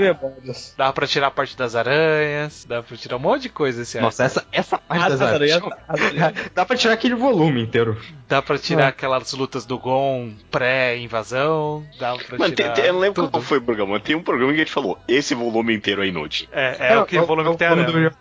[0.77, 3.97] Dá pra tirar a parte das aranhas, dá pra tirar um monte de coisa esse
[3.97, 4.05] arco.
[4.07, 5.79] Nossa, essa, essa parte As das aranhas- aranhas.
[5.87, 8.01] as aranhas- Dá pra tirar aquele volume inteiro.
[8.27, 8.87] Dá pra tirar É.
[8.87, 11.85] aquelas lutas do Gon pré-invasão.
[11.99, 12.73] Dá pra Mano, tem, tirar.
[12.73, 13.31] tem- eu não lembro tudo.
[13.31, 13.99] qual foi o programa.
[13.99, 16.47] Tem um programa que a gente falou: esse volume inteiro é inútil.
[16.51, 18.11] É, é, o que o volume que tem aranha.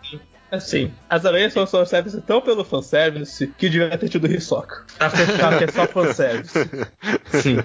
[0.51, 4.85] Assim, as aranhas são fanservice tão pelo fanservice que devia ter tido Hisoka.
[4.99, 6.69] Pra fechar que é só fanservice.
[7.41, 7.63] Sim.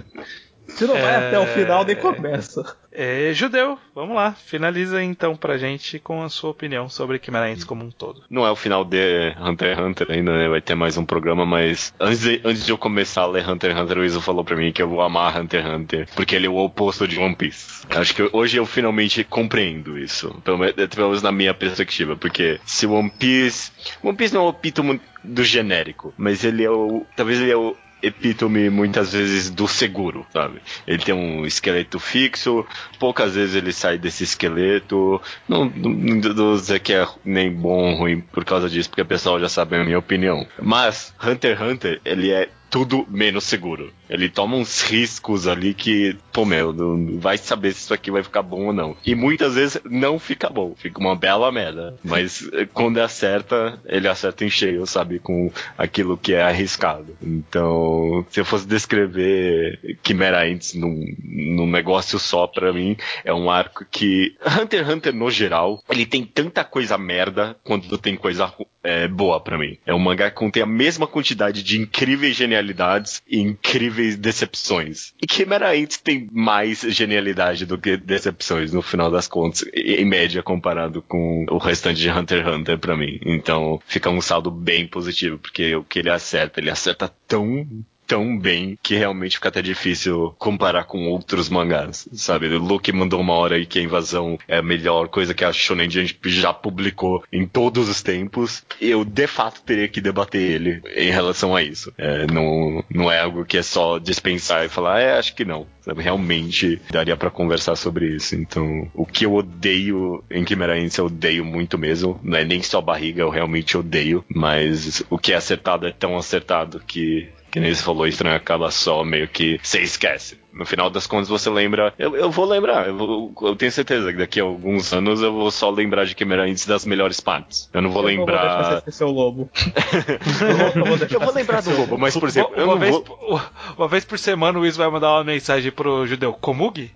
[0.68, 1.28] Se não vai É.
[1.28, 2.76] até o final, nem começa.
[2.98, 4.32] É, judeu, vamos lá.
[4.32, 8.22] Finaliza então pra gente com a sua opinião sobre Chimera Ants como um todo.
[8.30, 10.48] Não é o final de Hunter x Hunter ainda, né?
[10.48, 13.72] Vai ter mais um programa, mas antes de, antes de eu começar a ler Hunter
[13.72, 16.34] x Hunter, o Iso falou pra mim que eu vou amar Hunter x Hunter, porque
[16.34, 17.86] ele é o oposto de One Piece.
[17.90, 22.58] Acho que hoje eu finalmente compreendo isso, pelo menos, pelo menos na minha perspectiva, porque
[22.64, 23.72] se One Piece...
[24.02, 27.04] One Piece não é o epítome do genérico, mas ele é o...
[27.14, 30.61] talvez ele é o epítome muitas vezes do seguro, sabe?
[30.86, 32.66] Ele tem um esqueleto fixo,
[32.99, 35.20] poucas vezes ele sai desse esqueleto.
[35.49, 39.03] Não, não, não vou dizer que é nem bom ou ruim por causa disso, porque
[39.03, 40.47] o pessoal já sabe a minha opinião.
[40.61, 43.91] Mas Hunter x Hunter, ele é tudo menos seguro.
[44.07, 48.22] Ele toma uns riscos ali que, pô, meu, não vai saber se isso aqui vai
[48.22, 48.95] ficar bom ou não.
[49.05, 51.97] E muitas vezes não fica bom, fica uma bela merda.
[52.05, 55.18] Mas eh, quando acerta, ele acerta em cheio, sabe?
[55.18, 57.16] Com aquilo que é arriscado.
[57.22, 63.51] Então, se eu fosse descrever Chimera Ants num, num negócio só pra mim, é um
[63.51, 64.37] arco que.
[64.61, 68.53] Hunter x Hunter, no geral, ele tem tanta coisa merda quanto tem coisa
[68.87, 69.76] é, boa pra mim.
[69.84, 75.12] É um mangá que contém a mesma quantidade de incríveis genialidades e incríveis decepções.
[75.20, 80.43] E Chimera Ants tem mais genialidade do que decepções, no final das contas, em média,
[80.43, 83.18] comparado com o restante de Hunter x Hunter pra mim.
[83.24, 87.66] Então, fica um saldo bem positivo, porque o que ele acerta, ele acerta tão
[88.07, 92.46] tão bem que realmente fica até difícil comparar com outros mangás, sabe?
[92.46, 95.52] O Luke mandou uma hora aí que a invasão é a melhor coisa que a
[95.52, 98.64] Shonen Jump já publicou em todos os tempos.
[98.80, 101.92] Eu, de fato, teria que debater ele em relação a isso.
[101.98, 105.66] É, não, não é algo que é só dispensar e falar, é, acho que não.
[105.80, 106.02] Sabe?
[106.02, 108.34] Realmente daria pra conversar sobre isso.
[108.34, 112.18] Então, o que eu odeio em Chimera Ants, eu odeio muito mesmo.
[112.24, 114.24] Não é nem só barriga, eu realmente odeio.
[114.28, 118.70] Mas o que é acertado é tão acertado que que nem você falou, estranho acaba
[118.70, 120.38] só meio que você esquece.
[120.57, 121.92] No final das contas você lembra.
[121.98, 125.32] Eu, eu vou lembrar, eu, vou- eu tenho certeza que daqui a alguns anos eu
[125.32, 127.68] vou só lembrar de Chimera Ants das melhores partes.
[127.74, 128.82] Eu não vou Eu não vou deixar lembrar.
[129.07, 129.50] o lobo.
[130.74, 130.84] eu
[131.20, 133.40] vou, eu lembrar do lobo, mas por exemplo, uma, vez, vou.
[133.76, 136.90] uma vez por semana o Wiz vai mandar uma mensagem pro judeu Komugi?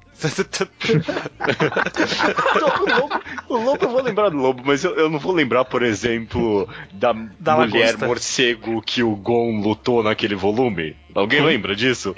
[2.61, 5.33] Não, o, lobo, o lobo eu vou lembrar do lobo, mas eu, eu não vou
[5.33, 8.07] lembrar, por exemplo, da, Da mulher lagosta.
[8.07, 10.97] morcego que o Gon lutou naquele volume.
[11.15, 12.15] Alguém lembra disso?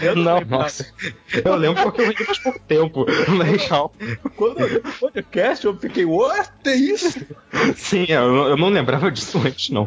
[0.00, 0.34] Eu não, Não.
[0.38, 0.58] lembro.
[0.58, 0.86] Nossa.
[1.44, 3.06] Eu lembro porque eu vi faz pouco tempo.
[3.28, 3.68] Mas,
[4.36, 6.50] Quando eu vi o podcast, eu fiquei, what?
[6.66, 7.26] É isso?
[7.76, 9.86] sim, eu, eu não lembrava disso antes, não.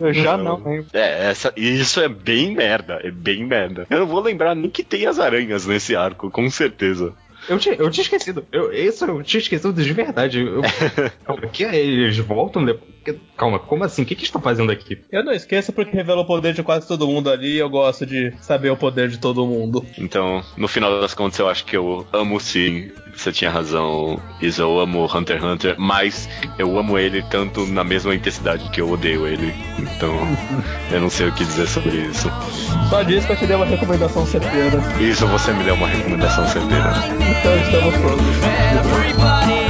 [0.00, 0.86] Eu já não lembro.
[0.92, 3.86] É, essa, isso é bem merda, é bem merda.
[3.88, 7.14] Eu não vou lembrar nem que tem as aranhas nesse arco, com certeza.
[7.48, 8.46] Eu tinha, eu tinha esquecido.
[8.52, 10.40] Eu, isso eu tinha esquecido de verdade.
[10.40, 10.60] Eu,
[11.28, 12.91] o que eles voltam depois?
[13.36, 14.02] Calma, como assim?
[14.02, 14.98] O que, que estão fazendo aqui?
[15.10, 18.06] Eu não esqueço porque revela o poder de quase todo mundo ali e eu gosto
[18.06, 19.84] de saber o poder de todo mundo.
[19.98, 22.90] Então, no final das contas, eu acho que eu amo sim.
[23.14, 24.62] Você tinha razão, Isa.
[24.62, 26.28] Eu amo Hunter x Hunter, mas
[26.58, 29.52] eu amo ele tanto na mesma intensidade que eu odeio ele.
[29.78, 30.14] Então,
[30.90, 32.30] eu não sei o que dizer sobre isso.
[32.88, 34.78] Só disso que eu te dei uma recomendação certeira.
[35.00, 36.92] Isso, você me deu uma recomendação certeira.
[37.16, 38.42] Então estamos todos.
[38.72, 39.61] Everybody